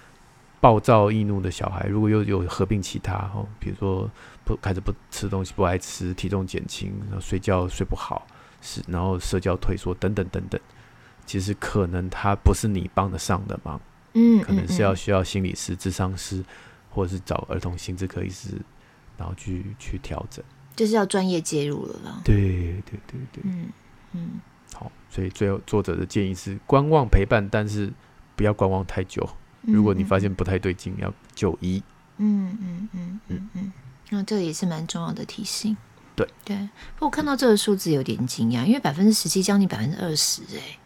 [0.60, 4.10] 暴躁易怒的小孩，如果又有合并其他哦，比如说
[4.46, 8.26] 不开始不吃东西，不爱吃，体重减轻，然后睡觉睡不好，
[8.62, 10.60] 是然后社交退缩等等等等。
[11.26, 13.80] 其实可能他不是你帮得上的忙，
[14.14, 16.44] 嗯，可能是要需要心理师、智商师，
[16.90, 18.50] 或者是找儿童心智科医师，
[19.18, 20.44] 然后去去调整，
[20.76, 22.22] 就是要专业介入了啦。
[22.24, 22.36] 对
[22.86, 23.70] 对对对，嗯
[24.12, 24.42] 嗯，
[24.74, 27.92] 好，所以最后作者的建议是观望陪伴，但是
[28.36, 29.28] 不要观望太久。
[29.62, 31.82] 如果你发现不太对劲，要就医。
[32.18, 33.74] 嗯嗯嗯嗯嗯，
[34.10, 35.76] 那这也是蛮重要的提醒。
[36.16, 36.58] 对对，
[36.96, 40.78] 不过我看到这个数字有点惊讶，因为百分之十七将近百分之二十，哎。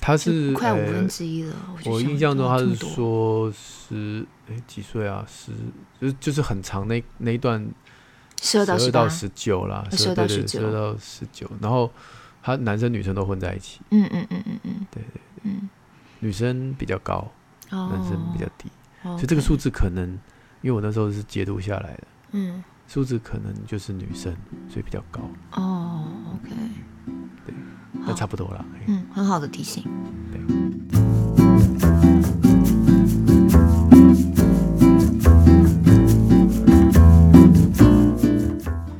[0.00, 1.54] 他是快五分之一了。
[1.84, 5.24] 欸、我印象中他是说十哎、欸、几岁啊？
[5.28, 5.52] 十
[6.00, 7.68] 就是就是很长那那一段
[8.40, 11.50] 十二到十九啦，十二到十九，十二到十九。
[11.60, 11.90] 然后
[12.42, 13.80] 他男生女生都混在一起。
[13.90, 15.68] 嗯嗯嗯嗯嗯，对对对，嗯，
[16.20, 17.30] 女生比较高，
[17.70, 18.70] 哦、男生比较低，
[19.02, 20.08] 所以这个数字可能，
[20.62, 24.34] 因为我那时候是解读下来的，嗯，数字可能就是女生，
[24.68, 25.20] 所以比较高。
[25.52, 26.52] 哦，OK。
[27.92, 29.84] 那差不多了，嗯，很好的提醒。
[30.32, 30.40] 对。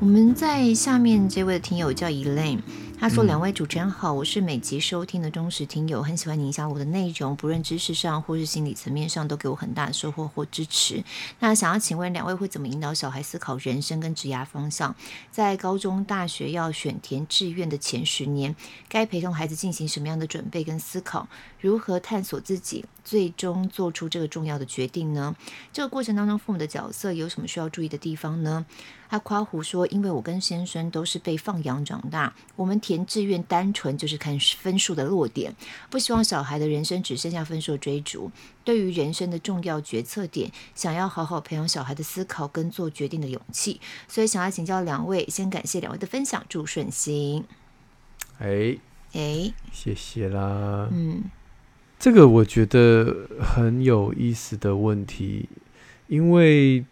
[0.01, 2.61] 我们在下面这位听友叫 Elaine。
[3.01, 11.05] 他说：“两位主持人好，我是每集收听的忠实听友，很喜欢您下我的内容，不论知识上或是心理层面上，都给我很大的收获或支持。
[11.39, 14.97] 那想要请问两位会怎么引导小孩思考人生跟职业方向？
[15.31, 18.57] 在高中、大学要选填志愿的前十年，
[18.89, 21.29] 该陪同孩子进行什么样的准备跟思考？
[21.61, 25.37] 如何探索自己，最终做出这个重要的决定呢？
[25.73, 28.67] 这个过程当中，父母的角色有什么需要注意的地方呢？”
[29.11, 35.55] 他夸胡说：“因为我跟先生都是被放养长大，我们填志愿单纯就是看分数的落点，
[35.89, 38.31] 不希望小孩的人生只剩下分数追逐。
[38.65, 43.81] 对于人生的重要决策点，想要好好培养小孩的思考跟做决定的勇气。
[44.07, 47.45] 所以想要请教两位，先感谢两位的分享，祝顺心。
[48.39, 48.77] 哎
[49.15, 50.89] 哎，谢谢啦。
[50.93, 51.25] 嗯，
[51.99, 55.49] 这个我觉得很有意思的问题，
[56.09, 56.85] 因为。”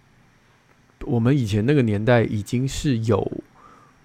[1.07, 3.31] 我们以前那个年代已经是有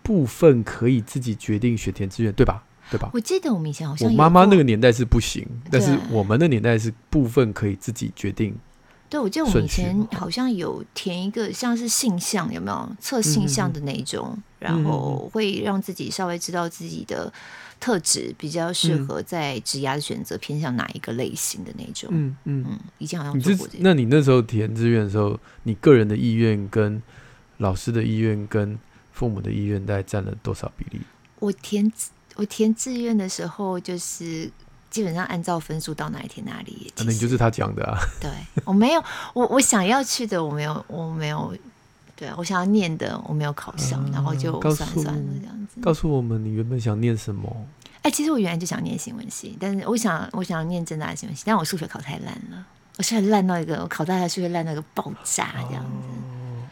[0.01, 2.63] 部分可以自己决定选填志愿，对吧？
[2.89, 3.09] 对吧？
[3.13, 8.55] 我记得我们以前好像我妈妈那个年代是不行，但是我们的年代是部分可以自己决定。
[9.09, 17.31] 对，我记得我们以前好像有填一个像是性向，有没有测性向的那种，嗯、然后会让自己稍微知道自己的。
[17.81, 22.09] 特质比较适合在职涯的选择偏向哪一个类型的那种？
[22.13, 23.79] 嗯嗯嗯，以前好像做过这个。
[23.83, 27.01] 那你那时候填志愿的时候，你个人的意愿跟
[27.57, 28.77] 老师的意愿跟
[29.11, 31.01] 父母的意愿大概占了多少比例？
[31.39, 31.91] 我填
[32.35, 34.47] 我填志愿的时候，就是
[34.91, 36.93] 基本上按照分数到哪里填哪里。
[36.97, 37.97] 那你就是他讲的啊？
[38.21, 38.29] 对，
[38.63, 41.57] 我没有，我我想要去的，我没有，我没有。
[42.21, 45.81] 对，我想要念的，我没有考上，嗯、然后就算了算了这样子。
[45.81, 47.51] 告诉我们你原本想念什么？
[48.03, 52.63] 哎，其实我原来就想念新闻系，但是我想我想要念正大的新闻系，但我数学考太烂了，
[52.99, 56.07] 我现在烂到一个，我考大学数学烂到一个爆炸这样子。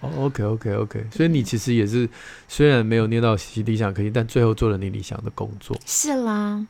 [0.02, 2.08] 哦，OK OK OK，所以你其实也是
[2.48, 3.36] 虽然没有念到
[3.66, 5.76] 理想科系，但最后做了你理想的工作。
[5.84, 6.64] 是啦。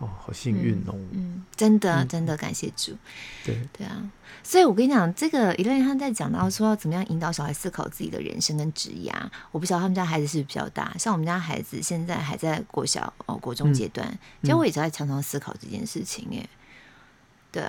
[0.00, 0.92] 哦，好幸运哦！
[0.92, 2.96] 嗯，嗯，真的，真的感谢主。
[3.44, 4.10] 对对啊，
[4.42, 16.48] 所以我跟你讲，这个一旦他在讲到说要怎么样引导小孩思考自己的人生跟职业啊，我不知道他们家孩子是不是比较大，像我们家孩子现在还在国小哦国中阶段，其实我也在常常思考这件事情耶。
[17.52, 17.62] 对，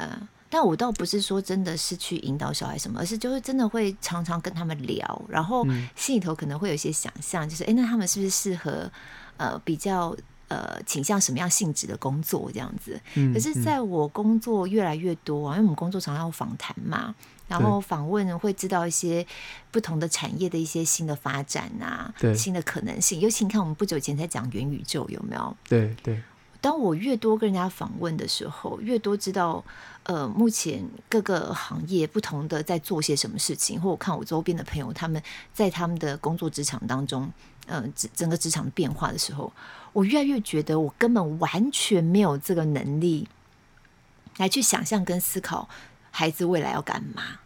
[0.49, 5.67] 但我倒不是说真的是去引导小孩什么，而是就是真的会常常跟他们聊，然后
[5.97, 8.89] 心里头可能会有一些想象，就是哎，那他们是不是适合
[9.35, 10.15] 呃比较。
[10.51, 12.99] 呃，倾向什么样性质的工作这样子？
[13.33, 17.15] 可是在我工作越来越多啊，因为我们工作常常要访谈嘛，
[17.47, 19.25] 然后访问会知道一些
[19.71, 23.21] 不同的产业的一些新的发展啊，对新的可能性。
[23.21, 25.55] 尤其你看，我们不久前才讲元宇宙，有没有？
[25.69, 26.21] 对对
[26.59, 29.63] 当我越多跟人家访问的时候，越多知道，
[30.03, 35.21] 呃，目前各个行业不同的在做些什么事情，或我看我周边的朋友他们
[35.53, 37.31] 在他们的工作职场当中，
[37.67, 39.53] 嗯、呃，整整个职场变化的时候，
[39.93, 43.27] 我越来越觉得我根本完全没有这个能力
[44.37, 45.69] 来去想象跟思考
[46.09, 47.39] 孩子未来要干嘛，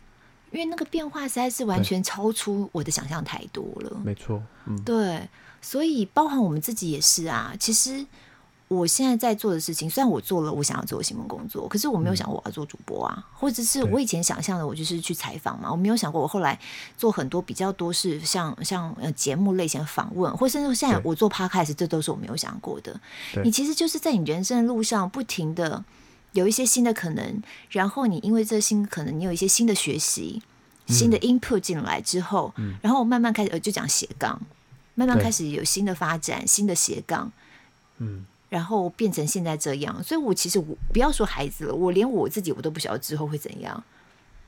[0.52, 4.00] 因为那个变化实在是完全超出我的想象太多了。
[4.02, 5.28] 没错，嗯，对，
[5.62, 8.06] 所以包含我们自己也是啊，其实。
[8.67, 16.60] 我现在在做的事情，虽然我做了我想要做的新闻工作，可是我没有想过我要做主播啊，嗯、或者是我以前想象的，我就是去采访嘛，我没有想过我后来
[16.97, 22.99] 做很多比较多是像像呃节目类型的访问，或甚至现在我做 podcast，这都是我没有想过的。
[23.43, 25.86] 你其实就是在你人生的路上不停的
[26.32, 30.41] 有一些新的可能，然后你因为这新可能，你有一些新的学习、
[30.88, 34.41] 新的 input 进来之后，嗯、然后慢慢开始呃就讲斜杠，
[34.95, 37.32] 慢慢开始有新的发展、新的斜杠，
[37.99, 38.25] 嗯。
[38.47, 43.84] 然后变成现在这样，所以我其实我不要说孩子了，我连我自己我都不晓得之后会怎样。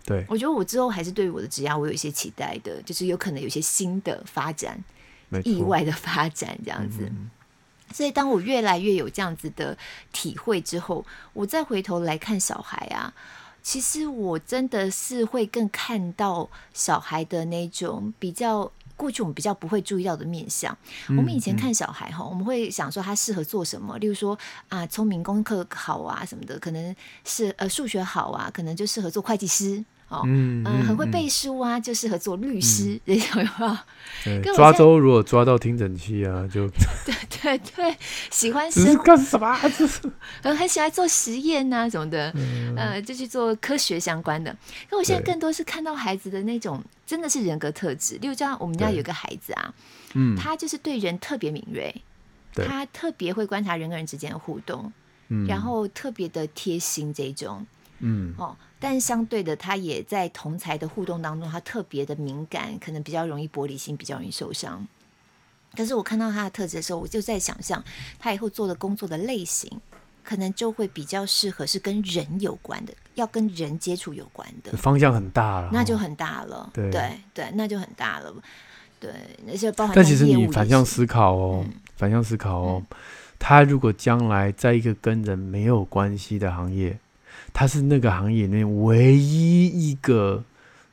[0.05, 4.81] 对，我觉得我之后还是对于我的职业我有一些期待的，就是有可能有些新的发展、
[5.43, 6.99] 意外的发展这样子。
[7.03, 7.29] 嗯、
[7.91, 9.77] 所以当我越来越有这样子的
[10.13, 13.13] 体会之后，我再回头来看小孩啊，
[13.61, 18.71] 其实我真的是会更看到小孩的那种比较。
[18.97, 20.75] 过去我们比较不会注意到的面相，
[21.07, 29.85] 嗯、我们以前看小孩哈，嗯、我们会想说他适合做什么，例如说啊，聪明、功课好啊什么的，可能是呃数学好啊，可能就适合做会计师。
[30.09, 33.49] 哦，嗯，嗯，很会背书啊，就适合做律师，这种有
[34.25, 34.53] 没有？
[34.53, 36.65] 抓周如果抓到听诊器啊，就
[37.05, 37.97] 对对对，
[38.31, 39.53] 喜欢是干什么？
[39.53, 39.69] 很
[40.55, 44.55] 很喜欢做实验啊什么的，嗯、呃，就去做科学相关的。
[44.89, 48.15] 可我现在更多是看到孩子的那种，真的是人格特质。
[48.21, 49.73] 例如，像我们家有个孩子啊，
[50.13, 51.93] 嗯，他就是对人特别敏锐，
[52.53, 54.91] 他特别会观察人跟人之间的互动，
[55.27, 57.65] 嗯，然后特别的贴心这种。
[57.99, 64.87] 嗯哦，但相对的，他也在同才的互动当中，他特别的敏感，可能比较容易玻璃心，比较容易受伤。
[65.75, 67.83] 可是我看到他的特质的时候，我就在想象
[68.17, 69.69] 他以后做的工作的类型，
[70.23, 74.75] 可能就会比较适合是跟人有关的，要跟人接触有关的。
[74.77, 76.69] 方向很大了，那就很大了。
[76.73, 78.33] 对对对，那就很大了。
[78.99, 79.11] 对，
[79.45, 79.95] 那些包含。
[79.95, 82.97] 但其实你反向思考哦，嗯、反向思考哦，嗯、
[83.37, 86.97] 他如果将来在一个跟人没有关系的行业。
[87.59, 90.43] 他是那个行业里面唯一一个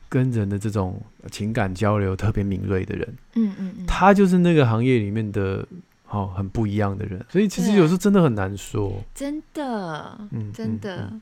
[0.09, 0.99] 跟人的这种
[1.31, 3.15] 情感交流特别敏锐的人。
[3.35, 5.69] 嗯嗯嗯，他就是那个行业里面的
[6.09, 8.91] 哦很不一样的人，所以其实有时候真的很难说。
[9.15, 10.19] 真的，
[10.55, 11.13] 真的。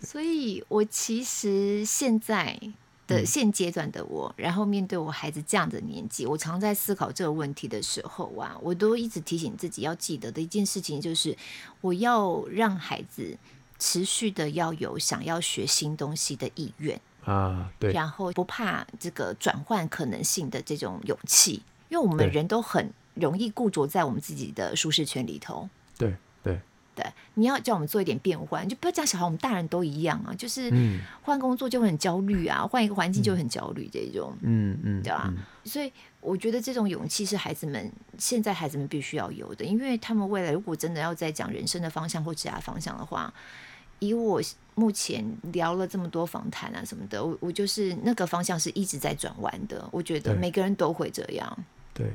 [0.00, 2.58] 所以我其实现在
[3.06, 11.36] 的现阶段的我，然后面对我孩子这样的年纪，我常在思考这个问题的时候啊，我都一直提醒自己要记得的一件事情就是，
[11.82, 13.38] 我要让孩子。
[13.82, 17.00] 持续的要有想要学新东西的意愿。
[17.24, 25.68] 啊，对，然后不怕这个转换可能性的这种勇气，因为我们人都很容易固着在我们自己的舒适圈里头。
[25.98, 26.14] 对
[26.44, 26.60] 对。
[26.94, 30.70] 对，你要叫我们做一点变换，就不要讲小孩，我们大人都一样啊，就是
[31.22, 35.32] 换工作就会很焦虑啊，换一个环境就很焦虑这种，嗯嗯，对吧？
[35.64, 35.90] 所以
[36.20, 43.32] 我觉得这种勇气是孩子们现在孩子们必须要有的，因为他们未来如果真的要再讲人生的方向或其他方向的话。
[44.02, 44.42] 以我
[44.74, 49.88] 目前聊了这么多访谈啊什么的，我我就是那个方向是一直在转弯的。
[49.92, 51.64] 我觉得每个人都会这样。
[51.94, 52.10] 对，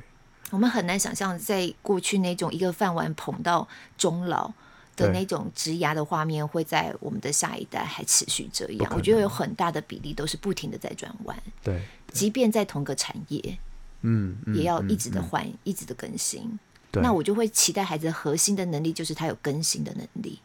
[0.51, 3.65] 我们很难想象在过去那种一个饭碗捧到
[3.97, 4.51] 终老
[4.97, 8.91] 的那种职涯的画面，会在我们的下一代还持续这样。
[8.93, 11.37] 我觉得有很大的比例都是不停的在转弯。
[11.63, 13.57] 对，即便在同个产业，
[14.01, 16.59] 嗯，也要一直的换，嗯嗯、一直的更新。
[16.91, 20.39] 对，那我就会期待孩子核心的能力就是他有更新的能力。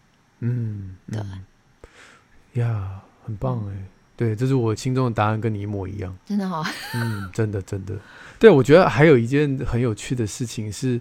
[0.45, 7.95] 嗯，对，呀，很棒哎，嗯、对，这是我心中的答案，跟你一模一样，真的好， 嗯，真的真的，
[8.41, 11.01] 对，我觉得还有一件很有趣的事情是，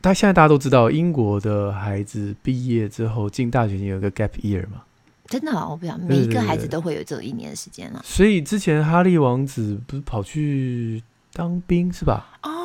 [0.00, 4.82] 大现在大家都知道，英国的孩子毕业之后进大学有一个 gap year 嘛，
[5.26, 11.02] 真的，我不想每一个孩子都会有这一年的时间了，所以之前哈利王子不是跑去
[11.34, 12.38] 当兵是吧？
[12.42, 12.61] 哦。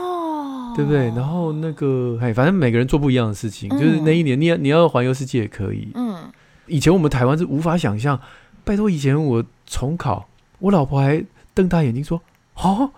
[0.78, 1.08] 对不对？
[1.08, 3.68] 然后那个，哎，反正每个人做不一样的事情。
[3.70, 5.90] 嗯、就是那一年，你要你要环游世界也可以。
[5.96, 6.32] 嗯。
[6.68, 8.20] 以前我们台湾是无法想象，
[8.64, 12.22] 拜托，以前我重考，我老婆还瞪大眼睛说
[12.62, 12.92] ：“哦，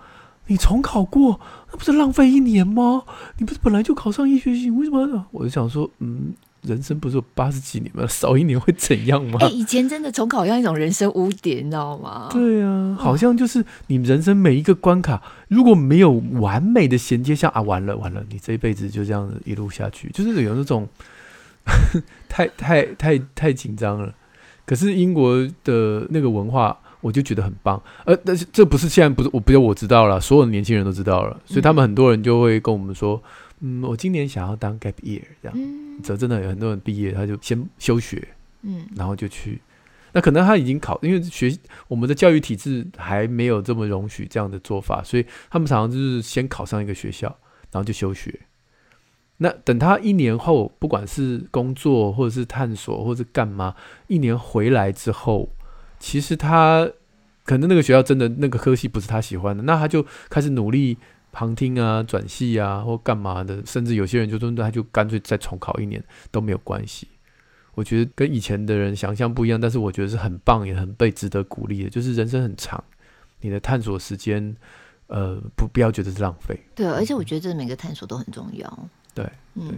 [0.48, 1.40] 你重考过，
[1.72, 3.04] 那不是浪费一年吗？
[3.38, 6.34] 你不是本来就考上医学系，为什么？”我就想说，嗯。
[6.62, 8.06] 人生不是有八十几年吗？
[8.08, 9.38] 少一年会怎样吗？
[9.42, 12.28] 哎、欸，以前真的重考像一种人生污点，你知道吗？
[12.32, 20.88] 对啊，好像就是你人生每一个关卡，如果没有完美的衔接，像啊，完了完了，你这一辈子就这样子一路下去，就是有那种
[22.28, 24.14] 太太太太紧张了。
[24.66, 27.82] 可是英国的那个文化，我就觉得很棒。
[28.06, 33.20] 呃，但是这不是现在不是我，不是我知道了，所有的年轻人都知道了，所以他们很多人就会跟我们说，
[33.62, 35.54] 嗯，我今年想要当 gap year 这样。
[35.58, 38.28] 嗯，这真的有很多人毕业他就先休学，
[38.62, 39.62] 嗯，然后就去。
[40.12, 41.56] 那可能他已经考，因为学
[41.88, 47.28] 我们的教育体制还没有这么容许这样的做法，所以他们常常就是先考上一个学校，
[47.72, 48.40] 然后就休学。
[49.38, 53.76] 那等他一年后，不管是工作或者是探索或者是干嘛，
[54.08, 55.48] 一年回来之后，
[56.00, 56.90] 其实他
[57.46, 60.98] 可能那个学校真的那个科系不是他喜欢的，那他就开始努力
[61.32, 67.08] 旁听啊、转系啊或干嘛的，甚至有些人就真的他就干脆再重考一年都没有关系。
[67.76, 71.90] 我觉得跟以前的人想象不一样，但是我觉得是很棒，也很被值得鼓励的。
[71.90, 72.84] 就是人生很长，
[73.40, 74.54] 你的探索时间，
[75.08, 76.60] 呃，不不要觉得是浪费。
[76.76, 78.90] 对，而且我觉得这每个探索都很重要。
[79.14, 79.74] 对，嗯，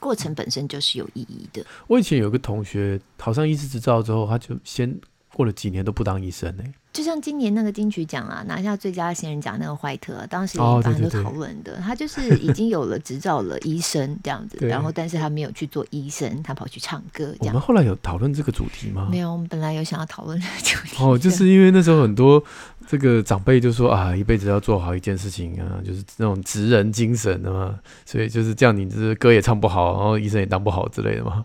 [0.00, 1.64] 过程本身就是有意义的。
[1.86, 4.98] 我以前有个同学考上医师执照之后，他就先
[5.32, 6.72] 过了几年都不当医生呢、欸。
[6.98, 11.76] 就像今年那个金曲奖啊，拿下最佳新人奖那个怀特，当时也引发很多讨论的。
[11.76, 17.32] 他就是已经有了执照了，医生这样子，然后但是他没有去做医生，他跑去唱歌。
[17.38, 19.06] 我们后来有讨论这个主题吗？
[19.08, 20.96] 没有，我们本来有想要讨论这个主题。
[21.00, 22.42] 哦，就是因为那时候很多
[22.88, 31.44] 这个长辈就说啊，一辈子要做好一件事情啊，就是那种职人精神的嘛，所以就是这样，你就是歌也唱不好，然后医生也当不好之类的嘛。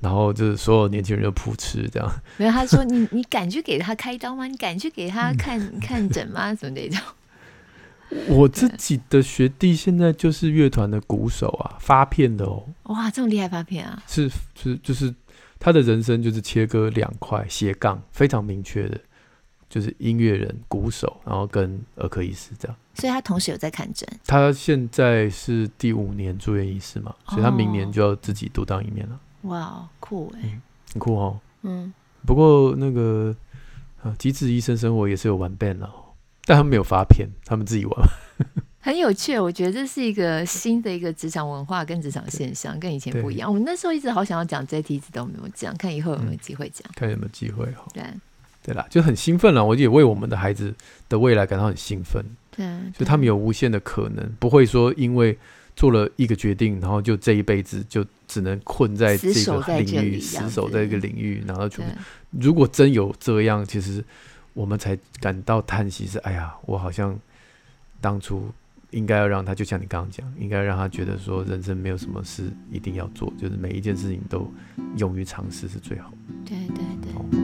[0.00, 4.48] 然后就是所有年轻人就扑哧这样，没有他说你你敢去给他开刀吗？
[4.48, 6.54] 你敢去给他看、嗯、 看诊吗？
[6.54, 7.00] 什么那种？
[8.28, 12.62] 我自己的学弟现在就是乐团的鼓手啊，发片的哦。
[12.84, 14.02] 哇，这么厉害发片啊！
[14.06, 15.14] 是是就是
[15.58, 19.00] 他的人生就是切割两块斜杠，非常明确的，
[19.66, 22.76] 就是音乐人、鼓手，然后跟儿科医师这样。
[22.92, 24.06] 所以他同时有在看诊。
[24.26, 29.18] 他现在是第五年住院医师嘛，所以他明年就要自己独当一面了。
[29.42, 30.60] 哇，酷哎、欸，
[30.92, 31.40] 很酷哦。
[31.62, 31.90] 嗯，
[32.26, 33.34] 不过那个
[34.02, 35.90] 啊，机智医生生活也是有玩 band 了，
[36.44, 38.08] 但他们没有发片，他们自己玩。
[38.80, 43.48] 很有趣，我觉得这是一个新的一个职场文化跟职场现象，跟以前不一样。
[43.48, 47.84] 我们那时候一直好想要讲这题，一直都没有讲，看以后有没有机会讲、嗯，看有没有机会哈。
[47.94, 48.02] 对，
[48.64, 50.74] 对啦，就很兴奋了，我也为我们的孩子
[51.08, 52.24] 的未来感到很兴奋。
[52.50, 52.66] 对，
[52.98, 55.38] 就他们有无限的可能，不会说因为。
[55.74, 61.82] 做了一个决定，然后就这一辈子就只能困在这个领域，死守在这个领域，然后就
[62.30, 64.04] 如果真有这样，其实
[64.52, 67.18] 我们才感到叹息是：哎呀，我好像
[68.00, 68.50] 当初
[68.90, 74.46] 应该要让他，就像你刚刚讲，应该让他觉得说，人生没有什么事一定要做，就是每一件事情都
[74.98, 76.12] 勇于尝试是最好。
[76.44, 77.41] 对对对。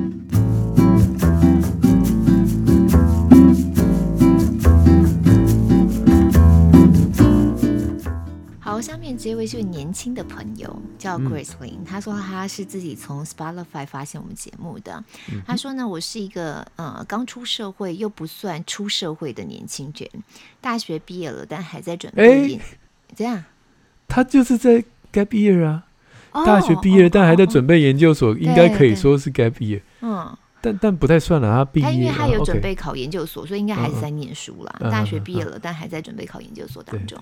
[8.78, 11.84] 哦下面这位是位年轻的朋友，叫 Grace Lin。
[11.84, 15.02] 他说他是自己从 Spotify 发现我们节目的。
[15.32, 20.08] 嗯、他说呢，我是一个呃刚出社会又不算出社会的年轻人，
[20.60, 22.60] 大学毕业了，但还在准备研。
[23.16, 23.44] 这样、欸？
[24.06, 25.84] 他就是在 gap year 啊，
[26.30, 29.80] 哦、大学毕业了，但还在准备研究所，哦、应该可以说是 gap year。
[30.02, 30.38] 嗯。
[30.68, 34.76] 但但不太算了，他毕业，他因为他有准备考研究所，所以应该还是在念书啦。
[34.90, 37.18] 大学毕业了，但还在准备考研究所当中。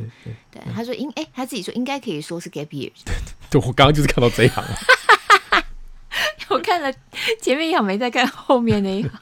[0.51, 2.91] 对，他说应哎，他自己说应该可以说是 gap year。
[3.51, 4.77] 对，我刚刚就是看到这一行了。
[6.49, 6.93] 我看了
[7.41, 9.13] 前面一行，没再看后面那一行。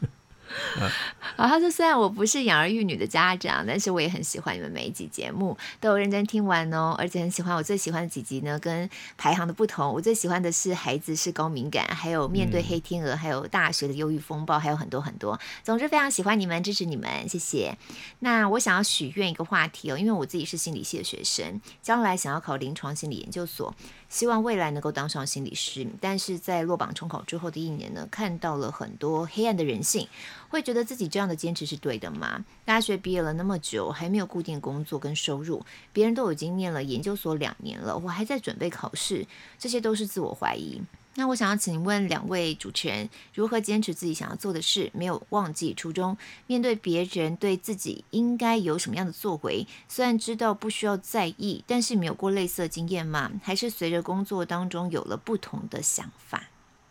[1.36, 15.38] 好，他说虽然我不是养儿育女的家长，但是我也很喜欢你们每一集节目，都有认真听完哦，而且很喜欢我最喜欢的几集呢，跟排行的不同，我最喜欢的是孩子是高敏感，还有面对黑天鹅，还有大学的忧郁风暴，还有很多很多。
[15.62, 17.76] 总之非常喜欢你们，支持你们，谢谢。
[18.20, 23.74] 那我想要许愿一个话题哦，因为我自己是心理系的学生，将来想要考临床心理研究所。
[24.14, 30.06] 希望未来能够当上心理师，但是在落榜重考之后的一年呢，看到了很多黑暗的人性，
[30.48, 32.44] 会觉得自己这样的坚持是对的吗？
[32.64, 39.26] 大学毕业了那么久，还没有固定工作跟收入，别人都已经念了研究所两年了，我还在准备考试，
[39.58, 40.80] 这些都是自我怀疑。
[41.16, 46.16] 那我想要请问两位主持人，如何坚持自己想要做的事，没有忘记初衷？
[46.46, 53.30] 面对别人对自己应该有什么样的作为，虽然知道不需要在意，但是没有过类似的经验吗？
[53.42, 56.48] 还是随着工作当中有了不同的想法？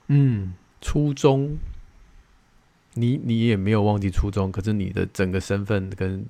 [0.07, 1.57] 嗯，初衷，
[2.93, 6.26] 你你也没有忘记初衷，可是你的整个身份跟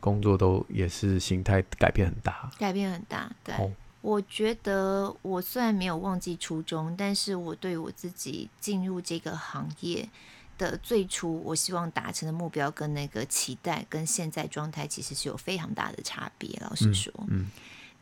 [0.00, 3.54] 工作都也是形态改变很大，改变很大，对。
[3.54, 3.70] 哦
[4.00, 10.08] 我觉得我虽然没有忘记初衷，但是我对我自己进入这个行业
[10.56, 16.56] 的最初，我希望达成的目标跟那个期待，跟现在状态其实是有非常大的差别。
[16.60, 17.50] 老实说，嗯，嗯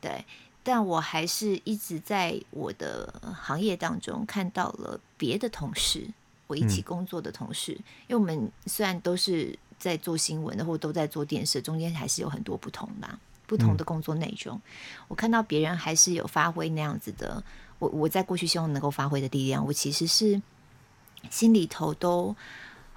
[0.01, 0.25] 对，
[0.63, 6.07] 但我还是一直在我的行业当中看到了别的同事，
[6.47, 14.57] 我一起工作的同事，嗯、因为我们虽然都是在做新闻的，或都在做电视，中间还是有很多不同吧，不同的工作内容。
[14.57, 14.63] 嗯、
[15.09, 17.43] 我看到别人还是有发挥那样子的，
[17.79, 20.41] 我我在过去希望能够发挥的力量，我其实是
[21.31, 22.37] 心里头都。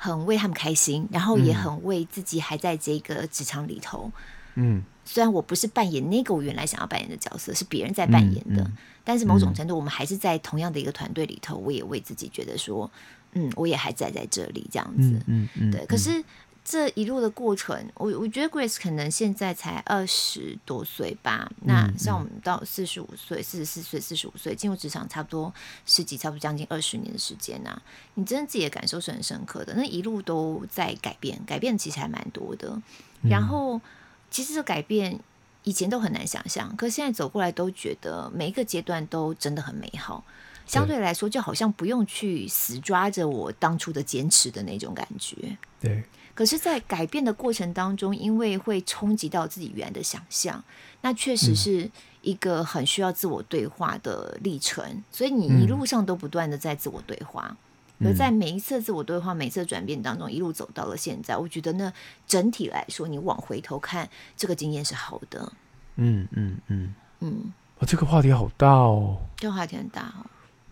[0.02, 4.10] 很为他们开心，然后也很为自己还在这个职场里头。
[4.56, 11.58] 嗯，虽然我不是扮演那个我原来想要扮演的角色，是别人在扮演的，嗯嗯、但是某种程度，我们还是在同样的一个团队里头。
[11.58, 12.90] 我也为自己觉得说，
[13.34, 15.12] 嗯，我也还在在这里这样子。
[15.12, 15.86] 嗯嗯，嗯对。
[15.86, 16.24] 可是。
[16.72, 21.52] 这一路的过程，我我觉得 Grace 可能现在才二十多岁吧。
[21.62, 25.52] 嗯、那像我们到四十五岁、四十四岁、四十五岁进入职场，差不多
[25.88, 27.82] 十几，差不多将近二十年的时间呐、啊。
[28.14, 29.74] 你真的自己的感受是很深刻的。
[29.74, 32.80] 那一路都在改变，改变其实还蛮多的。
[33.24, 33.82] 然后，
[34.30, 35.20] 其实这改变
[35.64, 40.24] 以前都很难想象，可是现在走过来都觉得每一个阶段都真的很美好。
[40.68, 45.58] 相对来说，就好像不用去死抓着我当初的坚持的那种感觉。
[45.82, 46.04] 对。
[46.40, 50.64] 可是，在改变的过程当中，因为会冲击到自己原来的想象，
[51.02, 54.82] 那确实是一个很需要自我对话的历程。
[54.88, 57.54] 嗯、所以你一路上都不断的在自我对话，
[57.98, 61.36] 嗯、而在每一次自我对话、每一次转变当中，一路走到了现在。
[61.36, 61.92] 我觉得呢，
[62.26, 65.52] 整体来说，你往回头看，这个经验是好的。
[65.98, 70.26] 嗯嗯嗯嗯，哦，这个话题好大哦，这个话题很大哦。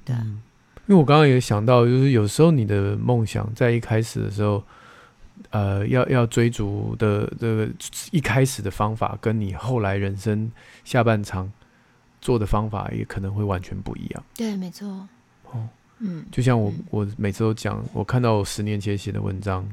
[0.05, 0.41] 对、嗯，
[0.87, 4.63] 因为我刚刚也想到，就是有时候你的梦想在一开始的时候。
[5.49, 7.69] 呃，要要追逐的这个
[8.11, 10.51] 一开始的方法，跟你后来人生
[10.83, 11.51] 下半场
[12.19, 14.23] 做的方法，也可能会完全不一样。
[14.35, 15.07] 对，没错。
[15.51, 15.67] 哦，
[15.99, 19.67] 嗯，就像我，我每次都讲，我看到我十年前写的文章，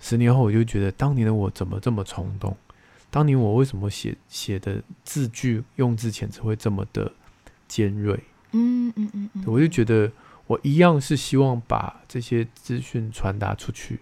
[0.00, 2.56] 十年后我就觉得，当年的我怎么这么冲动？
[3.10, 7.12] 当年我为什么写写的字句用字遣词会这么的
[7.68, 8.18] 尖锐？
[8.52, 10.10] 嗯嗯嗯嗯，我就觉得
[10.46, 14.00] 我一样是希望把这些资讯传达出去。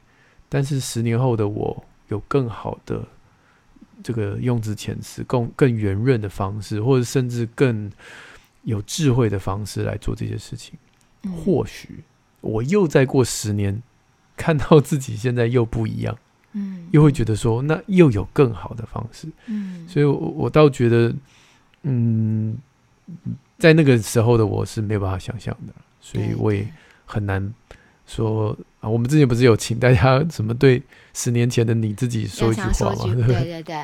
[0.51, 3.03] 但是十年后的我有更好的
[4.03, 7.89] 这个用字遣词，更更圆润的方式，或者甚至更
[8.65, 10.77] 有智慧的方式来做这些事情。
[11.23, 12.03] 嗯、或许
[12.41, 13.81] 我又再过十年，
[14.37, 16.19] 看到自己现在又不一样，
[16.53, 21.15] 嗯，又会觉得说，那又有更好的方式，嗯，所以我，我我倒觉得，
[21.85, 22.59] 嗯，
[23.57, 26.67] 在那个时候的我是没有办法想象的，所以我也
[27.07, 27.55] 很难。
[28.11, 30.83] 说啊，我们之前不是有请大家什么对
[31.15, 33.05] 十年前的你自己说一句话吗？
[33.15, 33.77] 对对对。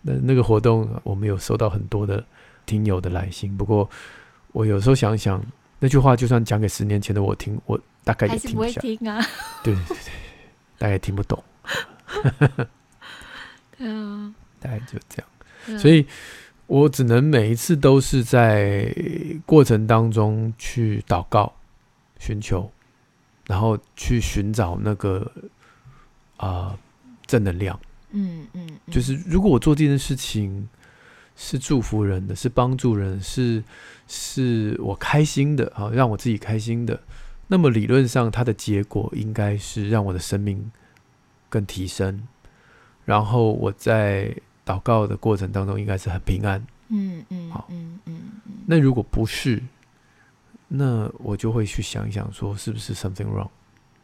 [0.00, 2.24] 那那个活动，我们有收到很多的
[2.64, 3.54] 听友的来信。
[3.54, 3.88] 不过
[4.52, 5.44] 我有时候想想，
[5.78, 8.80] 那句话就算讲给十年前的我听，我大概也听不下。
[8.80, 9.22] 听啊。
[9.62, 9.96] 对对对，
[10.78, 11.44] 大概听不懂。
[13.76, 14.34] 对 啊。
[14.58, 15.78] 大概就这样。
[15.78, 16.06] 所以
[16.66, 18.90] 我只能每一次都是在
[19.44, 21.52] 过程当中去祷告、
[22.18, 22.72] 寻求。
[23.50, 25.28] 然后去寻找那个
[26.36, 26.78] 啊、呃、
[27.26, 27.76] 正能量，
[28.12, 28.92] 嗯嗯，嗯。
[28.92, 30.68] 就是如果我做这件事情
[31.34, 33.60] 是祝福人的，是帮助人，是
[34.06, 37.00] 是我开心的啊，让我自己开心的，
[37.48, 40.70] 那么理论上它的结果应该是让我的生命
[41.48, 42.22] 更提升，
[43.04, 44.32] 然后我在
[44.64, 49.60] 祷告的过程当中应该是很平安，嗯嗯，好，嗯嗯嗯，那如果不是？
[50.72, 53.48] 那我就会去想一想，说是不是 something wrong？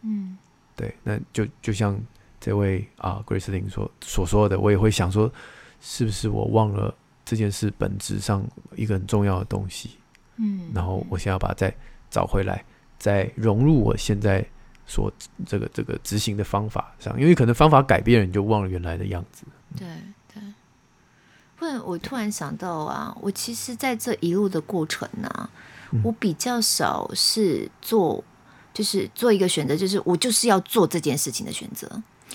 [0.03, 0.37] 嗯，
[0.75, 1.97] 对，那就就像
[2.41, 5.33] 这位啊，Grace Lin 所所说的，我也会想说，
[5.81, 6.93] 是不是我忘了
[7.25, 8.45] 这件事本质上
[8.75, 9.91] 一个很重要的东西？
[10.39, 11.73] 嗯，然后我想要把它再
[12.11, 12.65] 找回来，
[12.99, 14.45] 再融入我现在
[14.87, 15.13] 所
[15.47, 19.45] 这个这个执行的方法上，因为可能方法改变了，你就忘了原来的样子。
[19.77, 19.87] 对
[20.35, 20.43] 对，
[21.55, 25.49] 不然我突然想到啊，我其实在这一路的过程呢、啊。
[26.03, 28.23] 我比较少是做，
[28.75, 31.91] 就是做一个选择，就是我就是要做这件事情的选择。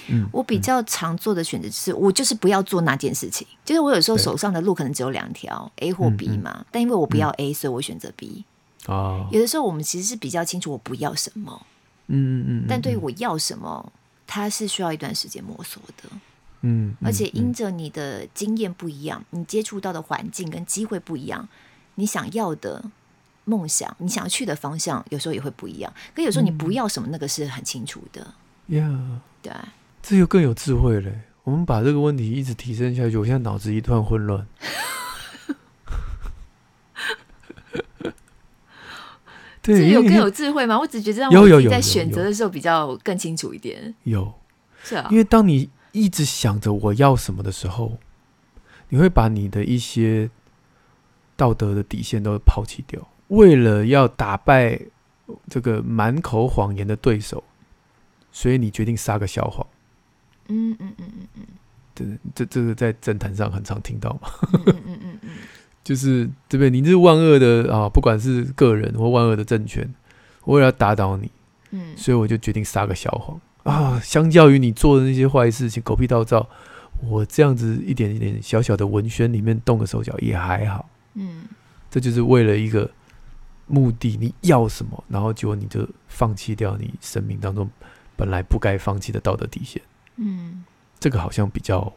[0.08, 3.46] 嗯，我比较常做的选择就是我就是不要做那件事情。
[3.64, 8.46] 就是我有时候手上的路可能只有两条，A 或 B 嘛，嗯嗯、但因为我不要 A，所以我选择 B。
[8.88, 11.66] 哦，有的时候我们其实是比较清楚我不要什么。
[12.08, 12.66] 嗯嗯嗯。
[12.68, 13.92] 但对于我要什么，
[14.26, 16.10] 它是需要一段时间摸索的。
[16.62, 21.48] 嗯，而且因着你的经验不一样，你接触到的环境跟机会不一样，
[21.96, 22.84] 你想要的。
[23.46, 25.92] 梦想，你想要去的方向，有时候也会不一样。
[26.16, 28.22] 可有时候你不要什么，那个是很清楚的。
[28.68, 29.52] 呀、嗯，对，
[30.02, 31.22] 这就更有智慧嘞。
[31.44, 34.48] 我们把这个问题一直提升下去，我现在脑子一团混乱。
[39.62, 40.80] 对，有更有智慧吗？
[40.80, 43.94] 我只觉得让我自己在选择的时候比较更清楚一点。
[44.04, 44.34] 有，
[44.84, 47.98] 是啊，因为当你一直想着我要什么的时候，
[48.90, 50.30] 你会把你的一些。
[51.38, 54.80] 道德的底线都抛弃掉，为了要打败
[55.48, 57.42] 这个满口谎言的对手，
[58.32, 59.66] 所以你决定撒个小谎。
[60.48, 61.46] 嗯嗯嗯嗯嗯，
[61.96, 62.06] 这
[62.36, 64.30] 这这个在政坛上很常听到嘛。
[64.52, 65.30] 嗯嗯嗯嗯，嗯
[65.82, 66.70] 就是对不对？
[66.70, 69.90] 你是万恶的啊，不管是个人或万恶的政权，
[70.44, 71.32] 我为了要打倒你，
[71.70, 73.98] 嗯，所以我就决定撒个小谎啊。
[74.04, 76.50] 相较于你做的那些坏事情，狗屁倒灶，
[77.08, 80.90] 我这样子一点一点小小的文宣里面动个手脚也还好。
[81.14, 81.46] 嗯，
[81.90, 82.90] 这就是为了一个
[83.72, 87.70] 目的，你要什么，然后结果你就放弃掉你生命当中
[88.16, 89.82] 本来不该放弃的道德底线。
[90.18, 90.66] 嗯，
[91.00, 91.94] 这个好像比较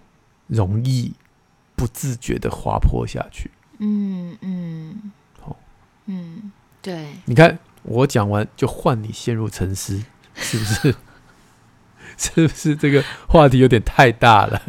[0.46, 1.12] 容易
[1.74, 3.50] 不自觉的滑坡下去。
[3.78, 5.56] 嗯嗯，好、哦，
[6.06, 10.02] 嗯，对，你看我讲完就换你陷入沉思，
[10.34, 10.94] 是不是？
[12.16, 14.62] 是不是这个话题有点太大了？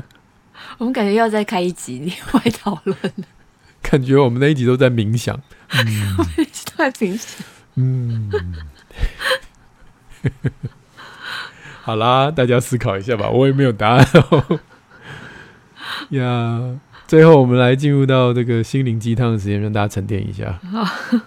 [0.80, 2.98] 我们感觉要再开一集另外讨论。
[3.90, 5.40] 感觉我们那一集都在冥想，
[5.72, 6.24] 嗯，都
[6.78, 8.32] 在冥想，嗯。
[11.84, 14.60] 好啦，大家思考一下吧，我也没有答案哦。
[16.10, 20.60] 呀，最后我们来进入到这个心灵鸡汤的时间，让大家沉淀一下。
[20.72, 21.20] 好，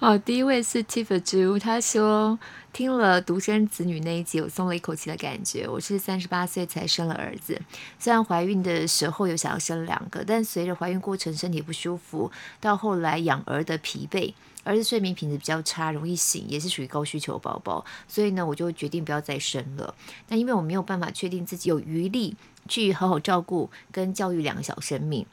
[0.12, 2.38] 哦，第一位是 Tiff 之屋，他说。
[2.74, 5.68] 听了独生子女那一集，我松了一口气的感觉。
[5.68, 7.62] 我是三十八岁才生了儿子，
[8.00, 19.94] 虽然怀孕的时候有想要生两个，但随着怀孕过程身体不舒服，到后来养儿的疲惫，儿子睡眠品质比较差，容易醒，也是属于高需求宝宝，所以呢，我就决定不要再生了。
[20.26, 22.34] 但因为我没有办法确定自己有余力
[22.68, 25.24] 去好好照顾跟教育两个小生命。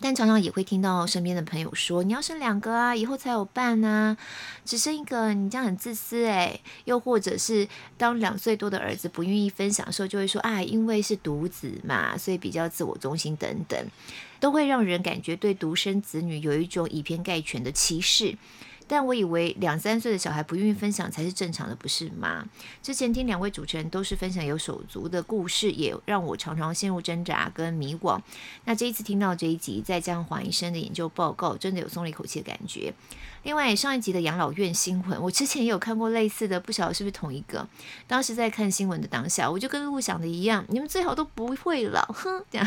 [0.00, 4.16] 但常常也会听到身边的朋友说：“你要生两个啊，以后才有伴啊，
[4.64, 7.66] 只生一个你这样很自私诶。”又或者是
[7.96, 13.82] 当两岁多的儿子不愿意分享的时候，就会说：“啊，因为是独子嘛，所以比较自我中心等等，
[14.38, 18.36] 都会让人感觉对独生子女有一种以偏概全的歧视。”
[18.86, 22.44] 但我以为两三岁的小孩不愿意分享才是正常的，不是吗？
[22.82, 28.20] 之前听两位主持人都是分享有手足的故事，也让我常常陷入挣扎跟迷惘。
[28.64, 32.92] 那这一次听到这一集，再加上黄医生的研究报告，真的有松了一口气的感觉。
[33.42, 37.68] 另外，上一集的养老院新闻，我之前也有看过类似的，不晓得是不是同一个。
[38.06, 42.66] 当时在看新闻的当下，我就跟陆想的一样，你们最好都不会老，哼，这样。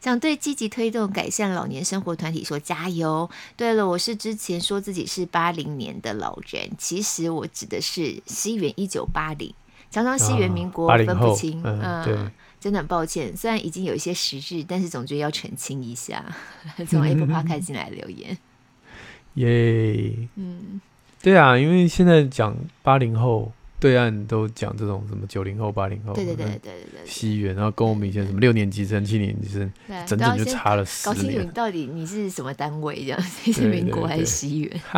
[0.00, 3.28] 想对积极推动改善老年生活团体说加油。
[3.56, 9.52] 对了，我是之前说自己是八零年的老人，其实我指的是西元一九八零，
[9.90, 11.60] 常常西元民国分不清。
[11.64, 12.16] 哦、嗯，对，
[12.60, 16.24] 真的很抱歉，虽然已经有一些时日，但是总觉得要澄清一下。
[16.88, 18.38] 从 Apple Podcast 进来留言，
[19.34, 20.80] 耶，嗯，
[21.20, 23.52] 对啊，因为现在讲八零后。
[23.80, 29.72] 对岸都讲这种什么九零后、八零后，对对对对对对，西元，然后跟我们以前什么六年级生、七年级生，
[30.04, 31.16] 整整就差了十年。
[31.16, 34.80] 搞清楚你到底你是什么单位，这样是民国还是西元？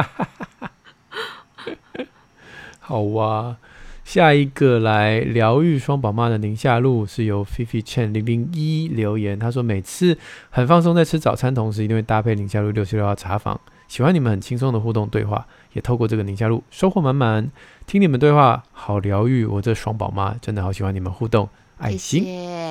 [2.78, 3.56] 好哇，
[4.02, 10.16] 下一个来疗愈双宝妈的宁夏路是由 Fifi Chen 零零一留言，他说每次
[10.48, 15.46] 很放松在吃早餐同时，一定会搭配宁夏路六七六号茶坊，喜欢你们很轻松的互动对话。
[15.72, 17.48] 也透过这个宁夏路收获满满，
[17.90, 19.44] 听你们对话好疗愈。
[19.44, 21.48] 我这双宝妈真的好喜欢你们互动，
[21.80, 22.24] 爱心，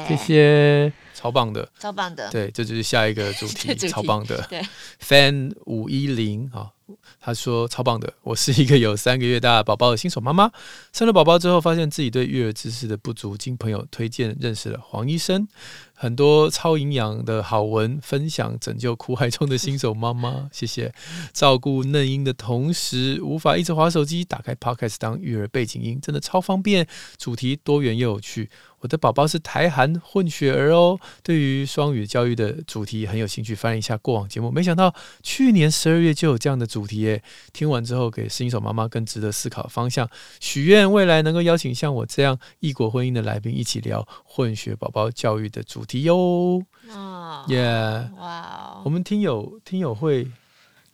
[0.07, 4.61] 谢谢，超棒的，超棒的，对，这就是下一个 主题，主题超棒的，对
[5.01, 6.69] ，Fan 五一零啊，
[7.19, 10.51] 他说超棒的，我是一个有三个月大宝宝的新手妈妈，
[10.93, 15.47] 生了宝宝之后，发现自己对育儿知识的不足，经朋友推荐认识了黄医生。
[16.01, 20.47] 很多超营养的好文分享，拯救苦海中的新手妈妈。
[20.53, 20.93] 谢谢。
[21.33, 26.87] 照顾嫩婴的同时，无法一直滑手机，打开 Podcast 当育儿背景音，真的超方便。
[27.17, 28.49] 主题多元又有趣。
[28.79, 37.21] 我的宝宝是台韩混血儿哦，对于双语教育的主题很有兴趣，翻了一下过往节目，没想到去年十二月就有这样的主题耶。
[37.51, 40.09] 听完之后，给新手妈妈更值得思考的方向。
[40.39, 46.61] 许愿未来能够邀请像我这样异国婚姻的来宾一起聊混血宝宝教育的主题哟。
[46.89, 50.27] 哦，耶，哇，我们听友听友会。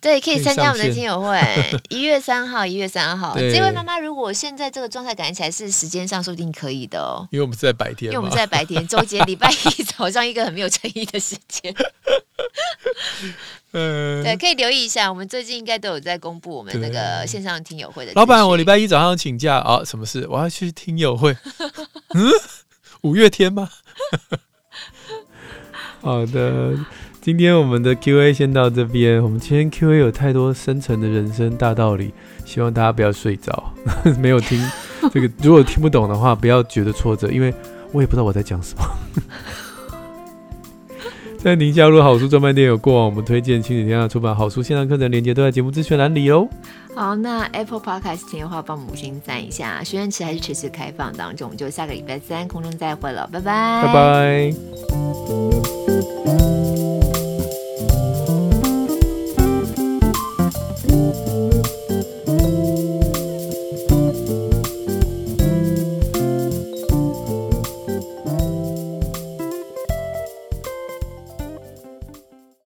[0.06, 1.36] 对，可以参加我们的听友会，
[1.90, 3.34] 一月三号，一月三号。
[3.36, 7.26] 这位妈妈，如果现在这个状态感觉起来是时间上，说不定可以的哦。
[7.32, 11.74] 因为我们是在白天，因为我们是在白天， 周杰礼拜一早上一个很没有诚意的时间。
[13.74, 18.12] 嗯，对，可以留意一下，我们最近应该都有在公布我们那个线上听友会的。
[18.14, 20.24] 老板，我礼拜一早上请假啊，什么事？
[20.30, 21.36] 我要去听友会。
[22.14, 22.30] 嗯，
[23.00, 23.68] 五月天吗？
[26.00, 26.78] 好的。
[27.26, 29.20] 今天我们的 Q&A 先到这边。
[29.20, 32.14] 我们今天 Q&A 有太多深层的人生大道理，
[32.44, 33.64] 希望大家不要睡着。
[34.20, 34.64] 没有听
[35.12, 37.52] 这个，如果听不懂的话，不要觉得挫折，因为
[37.90, 38.84] 我也不知道我在讲什么。
[41.42, 46.48] 在宁夏路好书专卖店有过往我们推荐亲子天下出版好书线上课程链接都在节目资讯栏里哦。
[46.94, 49.82] 好，那 Apple Podcast 听的话，帮我们五星赞一下。
[49.82, 55.75] 许愿池还是持续开放当中，就下个礼拜三空中再会了，拜拜，拜拜。